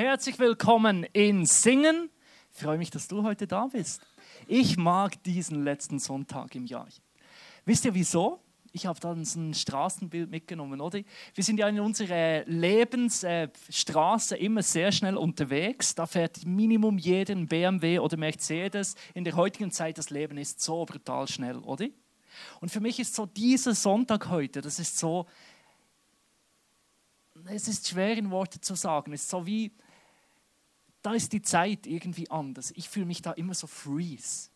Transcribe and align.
herzlich 0.00 0.38
willkommen 0.38 1.04
in 1.12 1.44
Singen. 1.44 2.08
Ich 2.54 2.62
freue 2.62 2.78
mich, 2.78 2.90
dass 2.90 3.06
du 3.06 3.22
heute 3.22 3.46
da 3.46 3.66
bist. 3.66 4.00
Ich 4.46 4.78
mag 4.78 5.22
diesen 5.24 5.62
letzten 5.62 5.98
Sonntag 5.98 6.54
im 6.54 6.64
Jahr. 6.64 6.88
Wisst 7.66 7.84
ihr 7.84 7.92
wieso? 7.92 8.40
Ich 8.72 8.86
habe 8.86 8.98
da 8.98 9.12
ein 9.12 9.52
Straßenbild 9.52 10.30
mitgenommen, 10.30 10.80
oder? 10.80 11.00
Wir 11.34 11.44
sind 11.44 11.58
ja 11.58 11.68
in 11.68 11.80
unserer 11.80 12.44
Lebensstraße 12.46 14.38
immer 14.38 14.62
sehr 14.62 14.90
schnell 14.90 15.18
unterwegs. 15.18 15.94
Da 15.94 16.06
fährt 16.06 16.46
Minimum 16.46 16.96
jeden 16.96 17.46
BMW 17.46 17.98
oder 17.98 18.16
Mercedes. 18.16 18.94
In 19.12 19.24
der 19.24 19.36
heutigen 19.36 19.70
Zeit, 19.70 19.98
das 19.98 20.08
Leben 20.08 20.38
ist 20.38 20.62
so 20.62 20.86
brutal 20.86 21.28
schnell, 21.28 21.58
oder? 21.58 21.88
Und 22.62 22.70
für 22.70 22.80
mich 22.80 23.00
ist 23.00 23.14
so 23.14 23.26
dieser 23.26 23.74
Sonntag 23.74 24.30
heute, 24.30 24.62
das 24.62 24.78
ist 24.78 24.96
so, 24.96 25.26
es 27.44 27.68
ist 27.68 27.88
schwer 27.88 28.16
in 28.16 28.30
Worte 28.30 28.62
zu 28.62 28.74
sagen. 28.74 29.12
Es 29.12 29.24
ist 29.24 29.28
so 29.28 29.44
wie, 29.44 29.72
da 31.02 31.14
ist 31.14 31.32
die 31.32 31.42
Zeit 31.42 31.86
irgendwie 31.86 32.30
anders. 32.30 32.72
Ich 32.76 32.88
fühle 32.88 33.06
mich 33.06 33.22
da 33.22 33.32
immer 33.32 33.54
so 33.54 33.66
freeze. 33.66 34.50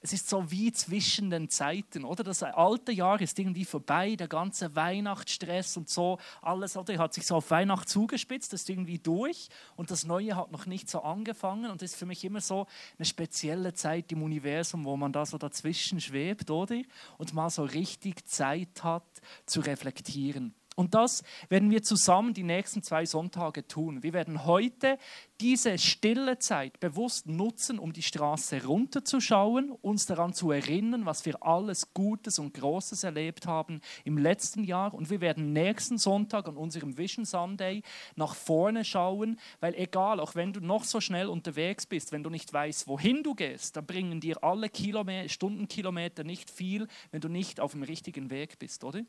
Es 0.00 0.12
ist 0.12 0.28
so 0.28 0.50
wie 0.50 0.70
zwischen 0.70 1.30
den 1.30 1.48
Zeiten, 1.48 2.04
oder? 2.04 2.22
Das 2.22 2.42
alte 2.42 2.92
Jahr 2.92 3.20
ist 3.20 3.38
irgendwie 3.38 3.64
vorbei, 3.64 4.14
der 4.14 4.28
ganze 4.28 4.76
Weihnachtsstress 4.76 5.76
und 5.76 5.88
so, 5.88 6.18
alles, 6.42 6.76
oder? 6.76 6.96
Hat 6.98 7.14
sich 7.14 7.26
so 7.26 7.36
auf 7.36 7.50
Weihnachten 7.50 7.88
zugespitzt, 7.88 8.52
ist 8.52 8.68
irgendwie 8.68 8.98
durch 8.98 9.48
und 9.74 9.90
das 9.90 10.04
Neue 10.04 10.36
hat 10.36 10.52
noch 10.52 10.66
nicht 10.66 10.88
so 10.88 11.02
angefangen 11.02 11.70
und 11.70 11.82
ist 11.82 11.96
für 11.96 12.06
mich 12.06 12.22
immer 12.24 12.40
so 12.40 12.66
eine 12.98 13.06
spezielle 13.06 13.72
Zeit 13.72 14.12
im 14.12 14.22
Universum, 14.22 14.84
wo 14.84 14.96
man 14.96 15.12
da 15.12 15.26
so 15.26 15.38
dazwischen 15.38 16.00
schwebt, 16.00 16.50
oder? 16.50 16.82
Und 17.18 17.34
mal 17.34 17.50
so 17.50 17.64
richtig 17.64 18.28
Zeit 18.28 18.84
hat 18.84 19.06
zu 19.46 19.60
reflektieren. 19.60 20.54
Und 20.76 20.94
das 20.94 21.24
werden 21.48 21.70
wir 21.70 21.82
zusammen 21.82 22.34
die 22.34 22.42
nächsten 22.42 22.82
zwei 22.82 23.06
Sonntage 23.06 23.66
tun. 23.66 24.02
Wir 24.02 24.12
werden 24.12 24.44
heute 24.44 24.98
diese 25.40 25.78
stille 25.78 26.38
Zeit 26.38 26.80
bewusst 26.80 27.26
nutzen, 27.26 27.78
um 27.78 27.94
die 27.94 28.02
Straße 28.02 28.62
runterzuschauen, 28.62 29.70
uns 29.70 30.04
daran 30.04 30.34
zu 30.34 30.50
erinnern, 30.50 31.06
was 31.06 31.24
wir 31.24 31.42
alles 31.42 31.94
Gutes 31.94 32.38
und 32.38 32.52
Großes 32.52 33.04
erlebt 33.04 33.46
haben 33.46 33.80
im 34.04 34.18
letzten 34.18 34.64
Jahr. 34.64 34.92
Und 34.92 35.08
wir 35.08 35.22
werden 35.22 35.54
nächsten 35.54 35.96
Sonntag 35.96 36.46
an 36.46 36.58
unserem 36.58 36.98
Vision 36.98 37.24
Sunday 37.24 37.82
nach 38.14 38.34
vorne 38.34 38.84
schauen, 38.84 39.40
weil 39.60 39.74
egal, 39.76 40.20
auch 40.20 40.34
wenn 40.34 40.52
du 40.52 40.60
noch 40.60 40.84
so 40.84 41.00
schnell 41.00 41.28
unterwegs 41.28 41.86
bist, 41.86 42.12
wenn 42.12 42.22
du 42.22 42.28
nicht 42.28 42.52
weißt, 42.52 42.86
wohin 42.86 43.22
du 43.22 43.34
gehst, 43.34 43.76
dann 43.76 43.86
bringen 43.86 44.20
dir 44.20 44.44
alle 44.44 44.68
Kilometer, 44.68 45.30
Stundenkilometer 45.30 46.22
nicht 46.22 46.50
viel, 46.50 46.86
wenn 47.12 47.22
du 47.22 47.30
nicht 47.30 47.60
auf 47.60 47.72
dem 47.72 47.82
richtigen 47.82 48.28
Weg 48.28 48.58
bist, 48.58 48.84
oder? 48.84 49.00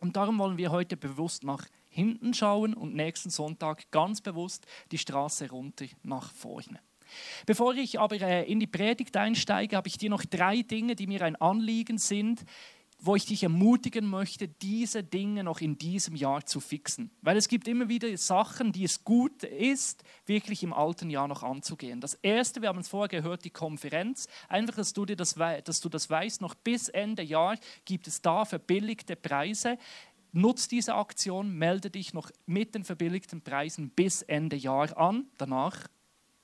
Und 0.00 0.16
darum 0.16 0.38
wollen 0.38 0.58
wir 0.58 0.70
heute 0.70 0.96
bewusst 0.96 1.44
nach 1.44 1.66
hinten 1.88 2.34
schauen 2.34 2.74
und 2.74 2.94
nächsten 2.94 3.30
Sonntag 3.30 3.90
ganz 3.90 4.20
bewusst 4.20 4.66
die 4.92 4.98
Straße 4.98 5.50
runter 5.50 5.86
nach 6.02 6.32
vorne. 6.32 6.80
Bevor 7.46 7.74
ich 7.74 7.98
aber 7.98 8.20
äh, 8.20 8.44
in 8.44 8.60
die 8.60 8.66
Predigt 8.66 9.16
einsteige, 9.16 9.76
habe 9.76 9.88
ich 9.88 9.98
dir 9.98 10.10
noch 10.10 10.24
drei 10.24 10.62
Dinge, 10.62 10.94
die 10.94 11.06
mir 11.06 11.22
ein 11.22 11.36
Anliegen 11.36 11.98
sind, 11.98 12.44
wo 13.00 13.14
ich 13.14 13.26
dich 13.26 13.44
ermutigen 13.44 14.06
möchte, 14.06 14.48
diese 14.48 15.04
Dinge 15.04 15.44
noch 15.44 15.60
in 15.60 15.78
diesem 15.78 16.16
Jahr 16.16 16.44
zu 16.44 16.60
fixen. 16.60 17.10
Weil 17.22 17.36
es 17.36 17.48
gibt 17.48 17.68
immer 17.68 17.88
wieder 17.88 18.14
Sachen, 18.16 18.72
die 18.72 18.84
es 18.84 19.04
gut 19.04 19.44
ist, 19.44 20.02
wirklich 20.26 20.62
im 20.64 20.72
alten 20.72 21.08
Jahr 21.08 21.28
noch 21.28 21.42
anzugehen. 21.42 22.00
Das 22.00 22.14
erste, 22.14 22.60
wir 22.60 22.68
haben 22.68 22.80
es 22.80 22.88
vorher 22.88 23.08
gehört, 23.08 23.44
die 23.44 23.50
Konferenz. 23.50 24.26
Einfach, 24.48 24.76
dass 24.76 24.92
du, 24.92 25.06
dir 25.06 25.16
das, 25.16 25.36
dass 25.64 25.80
du 25.80 25.88
das 25.88 26.10
weißt, 26.10 26.40
noch 26.40 26.54
bis 26.54 26.88
Ende 26.88 27.22
Jahr 27.22 27.56
gibt 27.84 28.08
es 28.08 28.20
da 28.20 28.44
verbilligte 28.44 29.14
Preise. 29.14 29.78
Nutz 30.32 30.68
diese 30.68 30.94
Aktion, 30.94 31.56
melde 31.56 31.90
dich 31.90 32.12
noch 32.12 32.30
mit 32.46 32.74
den 32.74 32.84
verbilligten 32.84 33.42
Preisen 33.42 33.90
bis 33.90 34.22
Ende 34.22 34.56
Jahr 34.56 34.96
an. 34.98 35.26
Danach 35.38 35.88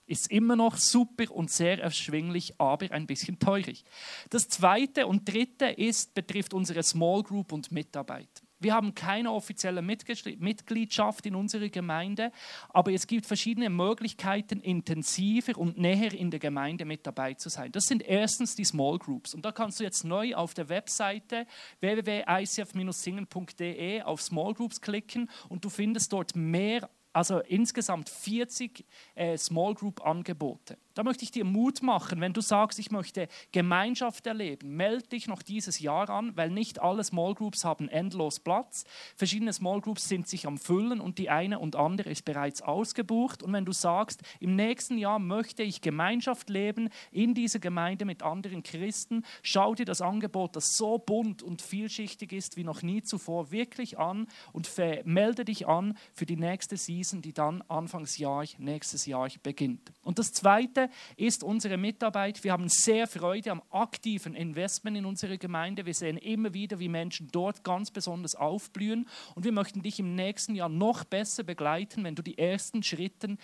ist 0.06 0.30
immer 0.30 0.56
noch 0.56 0.76
super 0.76 1.30
und 1.30 1.50
sehr 1.50 1.80
erschwinglich, 1.80 2.54
aber 2.58 2.90
ein 2.90 3.06
bisschen 3.06 3.38
teurig. 3.38 3.84
Das 4.30 4.48
zweite 4.48 5.06
und 5.06 5.32
dritte 5.32 5.66
ist, 5.66 6.14
betrifft 6.14 6.54
unsere 6.54 6.82
Small 6.82 7.22
Group 7.22 7.52
und 7.52 7.72
Mitarbeit. 7.72 8.42
Wir 8.64 8.72
haben 8.72 8.94
keine 8.94 9.30
offizielle 9.30 9.82
Mitgliedschaft 9.82 11.26
in 11.26 11.34
unserer 11.34 11.68
Gemeinde, 11.68 12.32
aber 12.70 12.92
es 12.92 13.06
gibt 13.06 13.26
verschiedene 13.26 13.68
Möglichkeiten, 13.68 14.60
intensiver 14.60 15.58
und 15.58 15.76
näher 15.76 16.14
in 16.14 16.30
der 16.30 16.40
Gemeinde 16.40 16.86
mit 16.86 17.06
dabei 17.06 17.34
zu 17.34 17.50
sein. 17.50 17.72
Das 17.72 17.84
sind 17.84 18.02
erstens 18.02 18.54
die 18.54 18.64
Small 18.64 18.98
Groups. 18.98 19.34
Und 19.34 19.44
da 19.44 19.52
kannst 19.52 19.80
du 19.80 19.84
jetzt 19.84 20.04
neu 20.04 20.34
auf 20.34 20.54
der 20.54 20.70
Webseite 20.70 21.46
www.icf-singen.de 21.80 24.00
auf 24.00 24.22
Small 24.22 24.54
Groups 24.54 24.80
klicken 24.80 25.28
und 25.50 25.62
du 25.62 25.68
findest 25.68 26.10
dort 26.14 26.34
mehr 26.34 26.88
also 27.14 27.38
insgesamt 27.38 28.08
40 28.08 28.84
äh, 29.14 29.38
Small 29.38 29.74
Group 29.74 30.04
Angebote. 30.04 30.76
Da 30.94 31.02
möchte 31.02 31.24
ich 31.24 31.32
dir 31.32 31.44
Mut 31.44 31.82
machen, 31.82 32.20
wenn 32.20 32.32
du 32.32 32.40
sagst, 32.40 32.78
ich 32.78 32.92
möchte 32.92 33.28
Gemeinschaft 33.50 34.26
erleben, 34.28 34.76
melde 34.76 35.08
dich 35.08 35.26
noch 35.26 35.42
dieses 35.42 35.80
Jahr 35.80 36.08
an, 36.08 36.36
weil 36.36 36.50
nicht 36.50 36.80
alle 36.80 37.02
Small 37.02 37.34
Groups 37.34 37.64
haben 37.64 37.88
endlos 37.88 38.38
Platz. 38.38 38.84
Verschiedene 39.16 39.52
Small 39.52 39.80
Groups 39.80 40.08
sind 40.08 40.28
sich 40.28 40.46
am 40.46 40.56
Füllen 40.56 41.00
und 41.00 41.18
die 41.18 41.30
eine 41.30 41.58
und 41.58 41.74
andere 41.74 42.10
ist 42.10 42.24
bereits 42.24 42.62
ausgebucht. 42.62 43.42
Und 43.42 43.52
wenn 43.52 43.64
du 43.64 43.72
sagst, 43.72 44.22
im 44.38 44.54
nächsten 44.54 44.96
Jahr 44.96 45.18
möchte 45.18 45.64
ich 45.64 45.80
Gemeinschaft 45.80 46.48
leben 46.48 46.88
in 47.10 47.34
dieser 47.34 47.58
Gemeinde 47.58 48.04
mit 48.04 48.22
anderen 48.22 48.62
Christen, 48.62 49.24
schau 49.42 49.74
dir 49.74 49.86
das 49.86 50.00
Angebot, 50.00 50.54
das 50.54 50.76
so 50.76 50.98
bunt 50.98 51.42
und 51.42 51.60
vielschichtig 51.60 52.32
ist 52.32 52.56
wie 52.56 52.64
noch 52.64 52.82
nie 52.82 53.02
zuvor, 53.02 53.50
wirklich 53.50 53.98
an 53.98 54.28
und 54.52 54.70
melde 55.04 55.44
dich 55.44 55.66
an 55.66 55.96
für 56.12 56.26
die 56.26 56.36
nächste 56.36 56.76
Season, 56.76 57.03
die 57.12 57.32
dann 57.32 57.62
Anfangsjahr 57.62 58.44
nächstes 58.58 59.06
Jahr 59.06 59.28
beginnt. 59.42 59.92
Und 60.02 60.18
das 60.18 60.32
Zweite, 60.32 60.90
ist 61.16 61.44
unsere 61.44 61.76
Mitarbeit. 61.76 62.42
Wir 62.44 62.52
haben 62.52 62.68
sehr 62.68 63.06
Freude 63.06 63.50
am 63.50 63.62
aktiven 63.70 64.34
Investment 64.34 64.96
in 64.96 65.04
unsere 65.04 65.38
Gemeinde. 65.38 65.86
Wir 65.86 65.94
sehen 65.94 66.16
immer 66.16 66.54
wieder, 66.54 66.78
wie 66.78 66.88
Menschen 66.88 67.28
dort 67.30 67.64
ganz 67.64 67.90
besonders 67.90 68.34
aufblühen. 68.34 69.08
Und 69.34 69.44
wir 69.44 69.52
möchten 69.52 69.82
dich 69.82 69.98
im 69.98 70.14
nächsten 70.14 70.54
Jahr 70.54 70.68
noch 70.68 71.04
besser 71.04 71.42
begleiten, 71.42 72.04
wenn 72.04 72.14
du 72.14 72.22
die 72.22 72.38
ersten 72.38 72.82
Schritte 72.82 73.36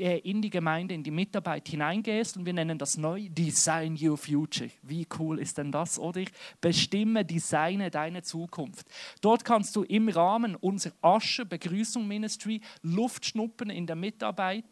in 0.00 0.42
die 0.42 0.50
Gemeinde, 0.50 0.94
in 0.94 1.02
die 1.02 1.10
Mitarbeit 1.10 1.68
hineingehst 1.68 2.36
und 2.36 2.46
wir 2.46 2.52
nennen 2.52 2.78
das 2.78 2.96
neu 2.96 3.28
Design 3.28 3.98
Your 4.00 4.16
Future. 4.16 4.70
Wie 4.82 5.06
cool 5.18 5.38
ist 5.38 5.58
denn 5.58 5.72
das, 5.72 5.98
oder? 5.98 6.22
Bestimme, 6.60 7.24
designe 7.24 7.90
deine 7.90 8.22
Zukunft. 8.22 8.86
Dort 9.20 9.44
kannst 9.44 9.76
du 9.76 9.82
im 9.82 10.08
Rahmen 10.08 10.56
unserer 10.56 10.94
Asche 11.02 11.44
Begrüßung 11.44 12.06
Ministry 12.06 12.60
Luft 12.82 13.26
schnuppern 13.26 13.70
in 13.70 13.86
der 13.86 13.96
Mitarbeit 13.96 14.64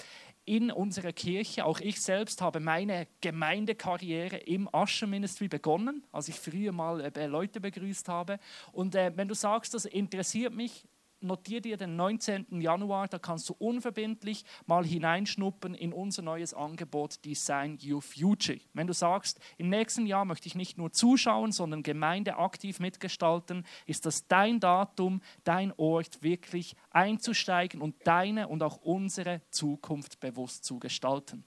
in 0.49 0.71
unserer 0.73 1.13
Kirche. 1.13 1.67
Auch 1.67 1.81
ich 1.81 2.01
selbst 2.01 2.41
habe 2.41 2.59
meine 2.59 3.07
Gemeindekarriere 3.21 4.39
im 4.39 4.69
Usher 4.73 5.07
Ministry 5.07 5.47
begonnen, 5.47 6.05
als 6.11 6.29
ich 6.29 6.37
früher 6.37 6.73
mal 6.73 7.01
äh, 7.01 7.27
Leute 7.27 7.61
begrüßt 7.61 8.09
habe. 8.09 8.39
Und 8.73 8.95
äh, 8.95 9.13
wenn 9.15 9.29
du 9.29 9.35
sagst, 9.35 9.75
das 9.75 9.85
interessiert 9.85 10.55
mich, 10.55 10.89
notier 11.21 11.61
dir 11.61 11.77
den 11.77 11.97
19. 11.97 12.61
Januar, 12.61 13.09
da 13.09 13.19
kannst 13.19 13.49
du 13.49 13.55
unverbindlich 13.59 14.45
mal 14.67 14.85
hineinschnuppern 14.85 15.75
in 15.75 15.93
unser 15.93 16.23
neues 16.23 16.55
Angebot 16.55 17.25
Design 17.25 17.79
Your 17.85 18.03
Future. 18.03 18.59
Wenn 18.73 18.87
du 18.87 18.93
sagst, 18.93 19.41
im 19.57 19.69
nächsten 19.69 20.07
Jahr 20.07 20.25
möchte 20.25 20.47
ich 20.47 20.55
nicht 20.55 20.79
nur 20.79 20.93
zuschauen, 20.93 21.53
sondern 21.53 21.83
Gemeinde 21.83 22.37
aktiv 22.37 22.81
mitgestalten, 22.81 23.65
ist 23.87 24.07
das 24.07 24.27
dein 24.27 24.61
Datum, 24.61 25.21
dein 25.45 25.73
Ort, 25.77 26.23
wirklich 26.23 26.77
einzusteigen 26.91 27.81
und 27.81 27.95
deine 28.07 28.49
und 28.49 28.63
auch 28.63 28.79
unsere 28.79 29.43
Zukunft 29.51 30.21
bewusst 30.21 30.65
zu 30.65 30.79
gestalten. 30.79 31.45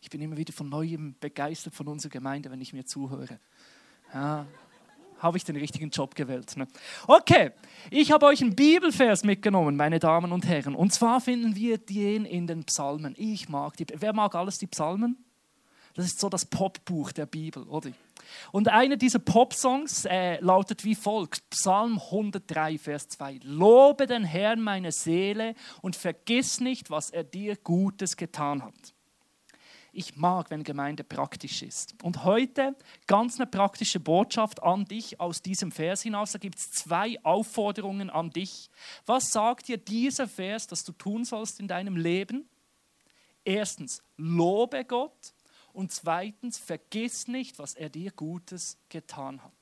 Ich 0.00 0.10
bin 0.10 0.20
immer 0.20 0.36
wieder 0.36 0.52
von 0.52 0.68
neuem 0.68 1.16
begeistert 1.18 1.74
von 1.74 1.88
unserer 1.88 2.10
Gemeinde, 2.10 2.50
wenn 2.50 2.60
ich 2.60 2.74
mir 2.74 2.84
zuhöre. 2.84 3.40
Ja, 4.12 4.46
habe 5.24 5.38
ich 5.38 5.44
den 5.44 5.56
richtigen 5.56 5.88
Job 5.88 6.14
gewählt. 6.14 6.56
Ne? 6.56 6.68
Okay, 7.08 7.50
ich 7.90 8.12
habe 8.12 8.26
euch 8.26 8.42
einen 8.42 8.54
Bibelvers 8.54 9.24
mitgenommen, 9.24 9.74
meine 9.74 9.98
Damen 9.98 10.32
und 10.32 10.46
Herren. 10.46 10.74
Und 10.74 10.92
zwar 10.92 11.20
finden 11.20 11.56
wir 11.56 11.78
den 11.78 12.26
in 12.26 12.46
den 12.46 12.64
Psalmen. 12.64 13.14
Ich 13.16 13.48
mag 13.48 13.76
die. 13.78 13.86
Wer 13.98 14.12
mag 14.12 14.34
alles 14.34 14.58
die 14.58 14.66
Psalmen? 14.66 15.16
Das 15.94 16.04
ist 16.04 16.20
so 16.20 16.28
das 16.28 16.44
Popbuch 16.44 17.12
der 17.12 17.26
Bibel, 17.26 17.62
oder? 17.64 17.90
Und 18.52 18.68
einer 18.68 18.96
dieser 18.96 19.18
Popsongs 19.18 20.04
äh, 20.04 20.38
lautet 20.40 20.84
wie 20.84 20.94
folgt: 20.94 21.48
Psalm 21.50 21.94
103, 21.98 22.78
Vers 22.78 23.08
2. 23.08 23.40
Lobe 23.44 24.06
den 24.06 24.24
Herrn 24.24 24.60
meine 24.60 24.92
Seele 24.92 25.54
und 25.80 25.96
vergiss 25.96 26.60
nicht, 26.60 26.90
was 26.90 27.10
er 27.10 27.24
dir 27.24 27.56
Gutes 27.56 28.16
getan 28.16 28.62
hat. 28.62 28.93
Ich 29.96 30.16
mag, 30.16 30.50
wenn 30.50 30.64
Gemeinde 30.64 31.04
praktisch 31.04 31.62
ist. 31.62 31.94
Und 32.02 32.24
heute 32.24 32.74
ganz 33.06 33.38
eine 33.38 33.46
praktische 33.46 34.00
Botschaft 34.00 34.62
an 34.62 34.86
dich 34.86 35.20
aus 35.20 35.40
diesem 35.40 35.70
Vers 35.70 36.02
hinaus. 36.02 36.32
Da 36.32 36.38
gibt 36.38 36.58
es 36.58 36.72
zwei 36.72 37.16
Aufforderungen 37.22 38.10
an 38.10 38.30
dich. 38.30 38.70
Was 39.06 39.30
sagt 39.30 39.68
dir 39.68 39.78
dieser 39.78 40.26
Vers, 40.26 40.66
dass 40.66 40.82
du 40.82 40.90
tun 40.90 41.24
sollst 41.24 41.60
in 41.60 41.68
deinem 41.68 41.96
Leben? 41.96 42.48
Erstens, 43.44 44.02
lobe 44.16 44.84
Gott. 44.84 45.32
Und 45.72 45.92
zweitens, 45.92 46.58
vergiss 46.58 47.28
nicht, 47.28 47.60
was 47.60 47.74
er 47.74 47.88
dir 47.88 48.10
Gutes 48.10 48.78
getan 48.88 49.44
hat. 49.44 49.52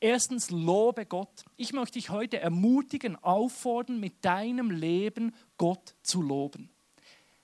Erstens, 0.00 0.50
lobe 0.50 1.04
Gott. 1.04 1.44
Ich 1.56 1.72
möchte 1.74 1.98
dich 1.98 2.08
heute 2.08 2.38
ermutigen, 2.40 3.16
auffordern, 3.16 4.00
mit 4.00 4.24
deinem 4.24 4.70
Leben 4.70 5.34
Gott 5.58 5.94
zu 6.02 6.22
loben. 6.22 6.70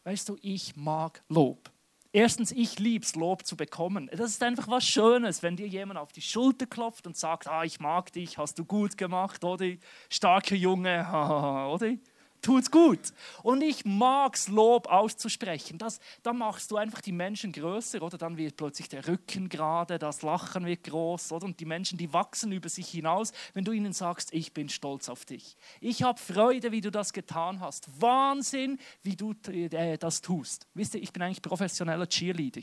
Weißt 0.04 0.28
du, 0.28 0.36
ich 0.42 0.74
mag 0.74 1.22
Lob. 1.28 1.70
Erstens, 2.14 2.52
ich 2.52 2.78
liebe 2.78 3.04
es, 3.04 3.14
Lob 3.14 3.46
zu 3.46 3.56
bekommen. 3.56 4.10
Das 4.12 4.30
ist 4.30 4.42
einfach 4.42 4.68
was 4.68 4.84
Schönes, 4.84 5.42
wenn 5.42 5.56
dir 5.56 5.66
jemand 5.66 5.98
auf 5.98 6.12
die 6.12 6.20
Schulter 6.20 6.66
klopft 6.66 7.06
und 7.06 7.16
sagt, 7.16 7.46
ah, 7.46 7.64
ich 7.64 7.80
mag 7.80 8.12
dich, 8.12 8.36
hast 8.36 8.58
du 8.58 8.64
gut 8.64 8.98
gemacht, 8.98 9.44
oder? 9.44 9.66
Starker 10.10 10.56
Junge, 10.56 11.06
oder? 11.72 11.94
Tut's 12.42 12.70
gut. 12.70 13.12
Und 13.42 13.62
ich 13.62 13.84
mag's, 13.84 14.48
Lob 14.48 14.88
auszusprechen. 14.88 15.78
Das, 15.78 16.00
da 16.22 16.32
machst 16.32 16.70
du 16.70 16.76
einfach 16.76 17.00
die 17.00 17.12
Menschen 17.12 17.52
größer, 17.52 18.02
oder? 18.02 18.18
Dann 18.18 18.36
wird 18.36 18.56
plötzlich 18.56 18.88
der 18.88 19.06
Rücken 19.06 19.48
gerade, 19.48 19.98
das 19.98 20.22
Lachen 20.22 20.66
wird 20.66 20.84
groß, 20.84 21.32
oder? 21.32 21.46
Und 21.46 21.60
die 21.60 21.64
Menschen, 21.64 21.96
die 21.96 22.12
wachsen 22.12 22.52
über 22.52 22.68
sich 22.68 22.88
hinaus, 22.88 23.32
wenn 23.54 23.64
du 23.64 23.72
ihnen 23.72 23.92
sagst, 23.92 24.32
ich 24.34 24.52
bin 24.52 24.68
stolz 24.68 25.08
auf 25.08 25.24
dich. 25.24 25.56
Ich 25.80 26.02
habe 26.02 26.18
Freude, 26.20 26.72
wie 26.72 26.80
du 26.80 26.90
das 26.90 27.12
getan 27.12 27.60
hast. 27.60 27.88
Wahnsinn, 28.00 28.78
wie 29.02 29.16
du 29.16 29.34
äh, 29.48 29.96
das 29.96 30.20
tust. 30.20 30.66
Wisst 30.74 30.94
ihr, 30.94 31.02
ich 31.02 31.12
bin 31.12 31.22
eigentlich 31.22 31.42
professioneller 31.42 32.08
Cheerleader. 32.08 32.62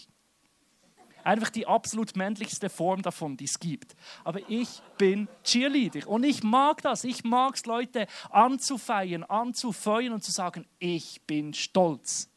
Einfach 1.24 1.50
die 1.50 1.68
absolut 1.68 2.16
männlichste 2.16 2.70
Form 2.70 3.02
davon, 3.02 3.38
die 3.38 3.46
es 3.46 3.60
gibt. 3.60 3.96
Aber 4.24 4.40
ich 4.50 4.82
bin 4.98 5.28
Cheerleader 5.44 6.08
und 6.08 6.24
ich 6.24 6.44
mag 6.44 6.82
das. 6.82 7.04
Ich 7.04 7.24
mag 7.24 7.56
es, 7.56 7.66
Leute 7.66 8.08
anzufeiern, 8.30 9.24
anzufeuern 9.24 10.14
und 10.14 10.24
zu 10.24 10.32
sagen, 10.32 10.66
ich 10.80 11.22
bin 11.24 11.54
stolz. 11.54 12.30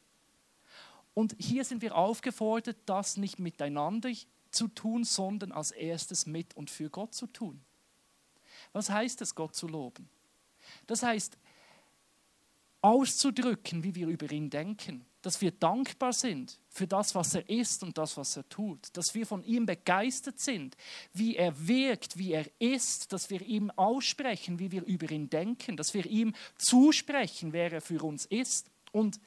Und 1.15 1.35
hier 1.39 1.65
sind 1.65 1.83
wir 1.83 1.97
aufgefordert, 1.97 2.79
das 2.87 3.17
nicht 3.17 3.39
miteinander 3.39 4.11
zu 4.51 4.69
tun, 4.69 5.05
sondern 5.05 5.53
als 5.53 5.71
erstes 5.71 6.27
mit 6.27 6.55
und 6.57 6.71
für 6.71 6.91
Gott 6.91 7.15
zu 7.15 7.27
tun. 7.27 7.61
Was 8.73 8.91
heißt 8.91 9.21
es, 9.23 9.35
Gott 9.35 9.55
zu 9.55 9.69
loben? 9.69 10.09
Das 10.87 11.03
heißt, 11.03 11.37
auszudrücken, 12.81 13.85
wie 13.85 13.95
wir 13.95 14.09
über 14.09 14.31
ihn 14.31 14.51
denken 14.51 15.05
dass 15.23 15.41
wir 15.41 15.53
dankbar 15.53 16.13
sind 16.13 16.59
für 16.69 16.87
das, 16.87 17.15
was 17.15 17.35
er 17.35 17.49
ist 17.49 17.83
und 17.83 17.97
das, 17.97 18.17
was 18.17 18.37
er 18.37 18.49
tut, 18.49 18.89
dass 18.97 19.15
wir 19.15 19.27
von 19.27 19.43
ihm 19.45 19.67
begeistert 19.67 20.41
sind, 20.41 20.77
wie 21.13 21.37
er 21.37 21.67
wirkt, 21.67 22.19
wie 22.19 22.33
er 22.33 22.47
ist, 22.59 23.13
dass 23.13 23.31
wir 23.31 23.41
ihm 23.41 23.71
aussprechen, 23.71 24.59
wie 24.59 24.73
wir 24.73 24.85
über 24.85 25.11
ihn 25.11 25.31
denken, 25.31 25.77
dass 25.77 25.95
wir 25.95 26.07
ihm 26.07 26.35
zusprechen, 26.57 27.53
wer 27.53 27.73
er 27.73 27.81
für 27.81 28.03
uns 28.03 28.27
ist. 28.27 28.71
Und 28.91 29.21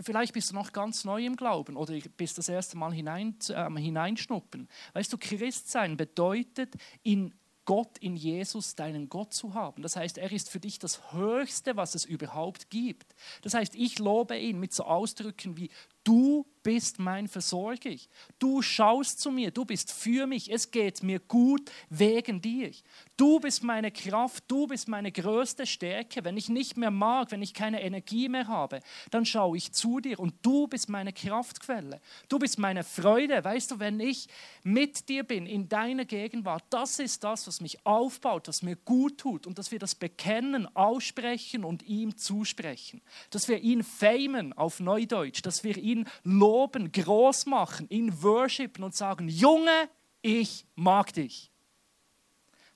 vielleicht 0.00 0.32
bist 0.32 0.50
du 0.50 0.54
noch 0.54 0.72
ganz 0.72 1.04
neu 1.04 1.24
im 1.24 1.36
Glauben 1.36 1.76
oder 1.76 1.96
bist 2.16 2.38
das 2.38 2.48
erste 2.48 2.76
Mal 2.76 2.92
hinein, 2.92 3.36
äh, 3.48 3.70
hineinschnuppen. 3.70 4.68
Weißt 4.94 5.12
du, 5.12 5.18
Christsein 5.18 5.96
bedeutet, 5.96 6.74
in 7.02 7.34
Gott 7.64 7.98
in 7.98 8.16
Jesus, 8.16 8.74
deinen 8.74 9.08
Gott 9.08 9.32
zu 9.32 9.54
haben. 9.54 9.82
Das 9.82 9.96
heißt, 9.96 10.18
er 10.18 10.32
ist 10.32 10.50
für 10.50 10.60
dich 10.60 10.78
das 10.78 11.12
Höchste, 11.12 11.76
was 11.76 11.94
es 11.94 12.04
überhaupt 12.04 12.70
gibt. 12.70 13.14
Das 13.42 13.54
heißt, 13.54 13.74
ich 13.74 13.98
lobe 13.98 14.36
ihn 14.36 14.58
mit 14.58 14.72
so 14.72 14.84
Ausdrücken 14.84 15.56
wie 15.56 15.70
Du 16.04 16.46
bist 16.62 16.98
mein 16.98 17.28
Versorger. 17.28 17.96
Du 18.38 18.62
schaust 18.62 19.20
zu 19.20 19.30
mir, 19.30 19.50
du 19.50 19.64
bist 19.64 19.92
für 19.92 20.26
mich. 20.26 20.52
Es 20.52 20.70
geht 20.70 21.02
mir 21.02 21.18
gut 21.20 21.70
wegen 21.88 22.40
dir. 22.40 22.70
Du 23.16 23.40
bist 23.40 23.62
meine 23.62 23.90
Kraft, 23.90 24.44
du 24.48 24.66
bist 24.66 24.88
meine 24.88 25.12
größte 25.12 25.66
Stärke. 25.66 26.24
Wenn 26.24 26.36
ich 26.36 26.48
nicht 26.48 26.76
mehr 26.76 26.90
mag, 26.90 27.30
wenn 27.30 27.42
ich 27.42 27.54
keine 27.54 27.82
Energie 27.82 28.28
mehr 28.28 28.46
habe, 28.48 28.80
dann 29.10 29.24
schaue 29.24 29.56
ich 29.56 29.72
zu 29.72 30.00
dir 30.00 30.18
und 30.20 30.34
du 30.42 30.66
bist 30.68 30.88
meine 30.88 31.12
Kraftquelle. 31.12 32.00
Du 32.28 32.38
bist 32.38 32.58
meine 32.58 32.84
Freude. 32.84 33.42
Weißt 33.42 33.70
du, 33.70 33.78
wenn 33.78 34.00
ich 34.00 34.28
mit 34.62 35.08
dir 35.08 35.24
bin, 35.24 35.46
in 35.46 35.68
deiner 35.68 36.04
Gegenwart, 36.04 36.64
das 36.70 36.98
ist 36.98 37.24
das, 37.24 37.46
was 37.46 37.60
mich 37.60 37.84
aufbaut, 37.86 38.48
was 38.48 38.62
mir 38.62 38.76
gut 38.76 39.18
tut 39.18 39.46
und 39.46 39.58
dass 39.58 39.70
wir 39.70 39.78
das 39.78 39.94
bekennen, 39.94 40.66
aussprechen 40.76 41.64
und 41.64 41.82
ihm 41.82 42.16
zusprechen. 42.16 43.00
Dass 43.30 43.48
wir 43.48 43.60
ihn 43.60 43.82
famen 43.82 44.52
auf 44.52 44.80
Neudeutsch, 44.80 45.42
dass 45.42 45.64
wir 45.64 45.76
ihn 45.76 45.89
ihn 45.92 46.08
loben, 46.24 46.92
groß 46.92 47.46
machen, 47.46 47.88
ihn 47.88 48.22
worshipen 48.22 48.84
und 48.84 48.94
sagen, 48.94 49.28
Junge, 49.28 49.88
ich 50.22 50.66
mag 50.74 51.12
dich. 51.12 51.50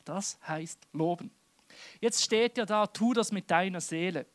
Das 0.04 0.38
heißt 0.46 0.78
loben. 0.92 1.30
Jetzt 2.00 2.22
steht 2.22 2.58
ja 2.58 2.66
da, 2.66 2.86
tu 2.86 3.12
das 3.14 3.32
mit 3.32 3.50
deiner 3.50 3.80
Seele. 3.80 4.26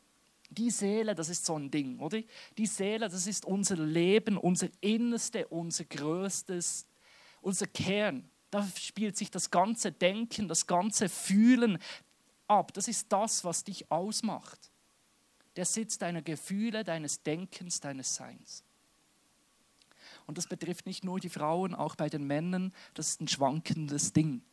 Die 0.50 0.72
Seele, 0.72 1.14
das 1.14 1.30
ist 1.30 1.46
so 1.46 1.58
ein 1.58 1.70
Ding, 1.70 2.00
oder? 2.00 2.20
Die 2.58 2.66
Seele, 2.66 3.08
das 3.08 3.28
ist 3.28 3.46
unser 3.46 3.76
Leben, 3.76 4.38
unser 4.38 4.68
Innerste, 4.82 5.48
unser 5.48 5.86
Größtes, 5.86 6.88
unser 7.42 7.68
Kern. 7.68 8.30
Da 8.50 8.68
spielt 8.76 9.16
sich 9.16 9.30
das 9.30 9.52
ganze 9.52 9.92
Denken, 9.92 10.48
das 10.48 10.66
ganze 10.66 11.08
Fühlen 11.08 11.78
ab. 12.48 12.74
Das 12.74 12.88
ist 12.88 13.12
das, 13.12 13.44
was 13.44 13.64
dich 13.64 13.92
ausmacht. 13.92 14.72
Der 15.56 15.66
Sitz 15.66 16.00
deiner 16.00 16.24
Gefühle, 16.24 16.84
deines 16.84 17.22
Denkens, 17.22 17.80
deines 17.80 18.16
Seins. 18.16 18.64
Und 20.30 20.38
das 20.38 20.46
betrifft 20.46 20.86
nicht 20.86 21.04
nur 21.04 21.20
die 21.20 21.28
Frauen, 21.28 21.74
auch 21.74 21.96
bei 21.96 22.08
den 22.08 22.28
Männern. 22.28 22.72
Das 22.94 23.08
ist 23.08 23.20
ein 23.20 23.28
schwankendes 23.28 24.14
Ding. 24.14 24.44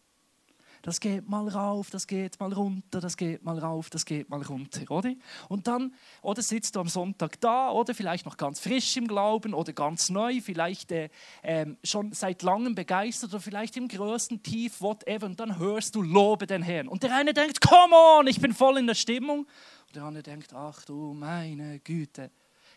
Das 0.81 1.00
geht 1.00 1.28
mal 1.28 1.46
rauf, 1.49 1.90
das 1.90 2.06
geht 2.06 2.40
mal 2.40 2.50
runter, 2.50 2.99
das 2.99 3.19
geht 3.19 3.44
mal 3.44 3.58
rauf, 3.58 3.90
das 3.90 4.06
geht 4.06 4.31
mal 4.31 4.40
runter, 4.40 4.90
oder? 4.90 5.12
Und 5.50 5.67
dann, 5.67 5.93
oder 6.23 6.40
sitzt 6.40 6.76
du 6.76 6.81
am 6.81 6.88
Sonntag 6.88 7.38
da, 7.43 7.70
oder 7.70 7.94
vielleicht 7.94 8.25
noch 8.25 8.38
ganz 8.38 8.58
frisch 8.58 8.96
im 8.96 9.06
Glauben 9.06 9.52
oder 9.52 9.75
ganz 9.75 10.08
neu, 10.08 10.40
vielleicht 10.40 10.93
äh, 10.93 11.11
äh, 11.43 11.67
schon 11.84 12.14
seit 12.14 12.40
langem 12.40 12.75
begeistert 12.75 13.34
oder 13.34 13.40
vielleicht 13.40 13.76
im 13.76 13.88
größten 13.88 14.43
Tief, 14.43 14.81
whatever, 14.81 15.26
und 15.26 15.38
dann 15.38 15.58
hörst 15.58 15.94
du, 15.94 16.00
lobe 16.00 16.46
den 16.46 16.62
Herrn. 16.62 16.88
Und 16.88 17.02
der 17.02 17.14
eine 17.14 17.34
denkt, 17.34 17.61
come 17.61 17.94
on, 17.94 18.26
ich 18.29 18.40
bin 18.40 18.55
voll 18.55 18.79
in 18.79 18.87
der 18.87 18.94
Stimmung. 18.94 19.40
Und 19.40 19.96
der 19.96 20.05
andere 20.05 20.22
denkt, 20.22 20.55
ach 20.55 20.87
du 20.87 21.12
meine 21.12 21.81
Güte, 21.81 22.31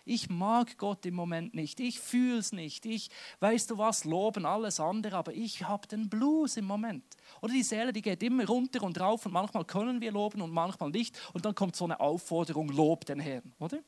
ich 0.09 0.29
mag 0.29 0.77
Gott 0.77 1.05
im 1.05 1.13
Moment 1.13 1.53
nicht, 1.53 1.79
ich 1.79 1.99
fühle 1.99 2.39
es 2.39 2.51
nicht, 2.51 2.85
ich, 2.85 3.09
weißt 3.39 3.71
du 3.71 3.77
was, 3.77 4.05
loben 4.05 4.45
alles 4.45 4.79
andere, 4.79 5.15
aber 5.15 5.33
ich 5.33 5.67
habe 5.67 5.87
den 5.87 6.09
Blues 6.09 6.57
im 6.57 6.65
Moment. 6.65 7.03
Oder 7.41 7.53
die 7.53 7.63
Seele, 7.63 7.93
die 7.93 8.01
geht 8.01 8.23
immer 8.23 8.45
runter 8.45 8.83
und 8.83 8.99
rauf 8.99 9.25
und 9.25 9.33
manchmal 9.33 9.65
können 9.65 10.01
wir 10.01 10.11
loben 10.11 10.41
und 10.41 10.51
manchmal 10.51 10.89
nicht 10.89 11.17
und 11.33 11.45
dann 11.45 11.55
kommt 11.55 11.75
so 11.75 11.85
eine 11.85 11.99
Aufforderung, 11.99 12.69
lob 12.69 13.05
den 13.05 13.19
Herrn, 13.19 13.53
oder? 13.59 13.79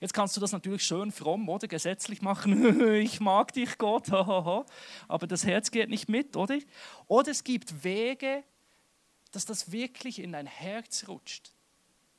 Jetzt 0.00 0.12
kannst 0.12 0.36
du 0.36 0.40
das 0.40 0.52
natürlich 0.52 0.84
schön 0.84 1.10
fromm 1.10 1.48
oder 1.48 1.66
gesetzlich 1.66 2.20
machen. 2.20 2.92
ich 2.94 3.20
mag 3.20 3.52
dich, 3.52 3.78
Gott. 3.78 4.10
Aber 5.08 5.26
das 5.26 5.46
Herz 5.46 5.70
geht 5.70 5.88
nicht 5.88 6.08
mit, 6.08 6.36
oder? 6.36 6.58
Oder 7.06 7.30
es 7.30 7.44
gibt 7.44 7.82
Wege, 7.82 8.44
dass 9.32 9.46
das 9.46 9.72
wirklich 9.72 10.18
in 10.18 10.32
dein 10.32 10.46
Herz 10.46 11.06
rutscht. 11.08 11.52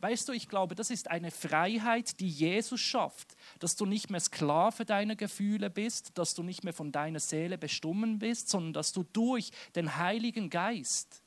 Weißt 0.01 0.27
du, 0.27 0.33
ich 0.33 0.49
glaube, 0.49 0.73
das 0.73 0.89
ist 0.89 1.11
eine 1.11 1.29
Freiheit, 1.29 2.19
die 2.19 2.27
Jesus 2.27 2.81
schafft, 2.81 3.35
dass 3.59 3.75
du 3.75 3.85
nicht 3.85 4.09
mehr 4.09 4.19
Sklave 4.19 4.83
deiner 4.83 5.15
Gefühle 5.15 5.69
bist, 5.69 6.17
dass 6.17 6.33
du 6.33 6.41
nicht 6.41 6.63
mehr 6.63 6.73
von 6.73 6.91
deiner 6.91 7.19
Seele 7.19 7.59
bestimmen 7.59 8.17
bist, 8.17 8.49
sondern 8.49 8.73
dass 8.73 8.93
du 8.93 9.03
durch 9.03 9.51
den 9.75 9.97
Heiligen 9.97 10.49
Geist 10.49 11.21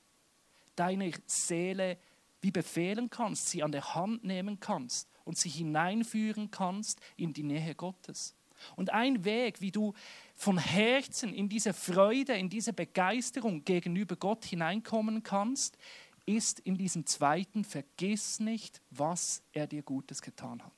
deine 0.75 1.13
Seele 1.27 1.99
wie 2.41 2.51
befehlen 2.51 3.11
kannst, 3.11 3.49
sie 3.49 3.63
an 3.63 3.71
der 3.71 3.95
Hand 3.95 4.25
nehmen 4.25 4.59
kannst 4.59 5.09
und 5.25 5.39
sie 5.39 5.49
hineinführen 5.49 6.51
kannst 6.51 7.01
in 7.17 7.33
die 7.33 7.45
Nähe 7.45 7.77
Gottes. 7.77 8.35
Und 8.77 8.91
ein 8.91 9.25
Weg, 9.25 9.61
wie 9.61 9.71
du 9.71 9.95
von 10.35 10.59
Herzen 10.59 11.33
in 11.33 11.49
diese 11.49 11.73
Freude, 11.73 12.35
in 12.35 12.49
diese 12.49 12.73
Begeisterung 12.73 13.65
gegenüber 13.65 14.17
Gott 14.17 14.45
hineinkommen 14.45 15.23
kannst, 15.23 15.79
ist 16.27 16.61
in 16.61 16.77
diesem 16.77 17.07
zweiten, 17.07 17.65
vergiss 17.65 18.41
nicht, 18.41 18.81
was 18.91 19.43
er 19.53 19.67
dir 19.67 19.83
Gutes 19.83 20.23
getan 20.23 20.63
hat. 20.63 20.73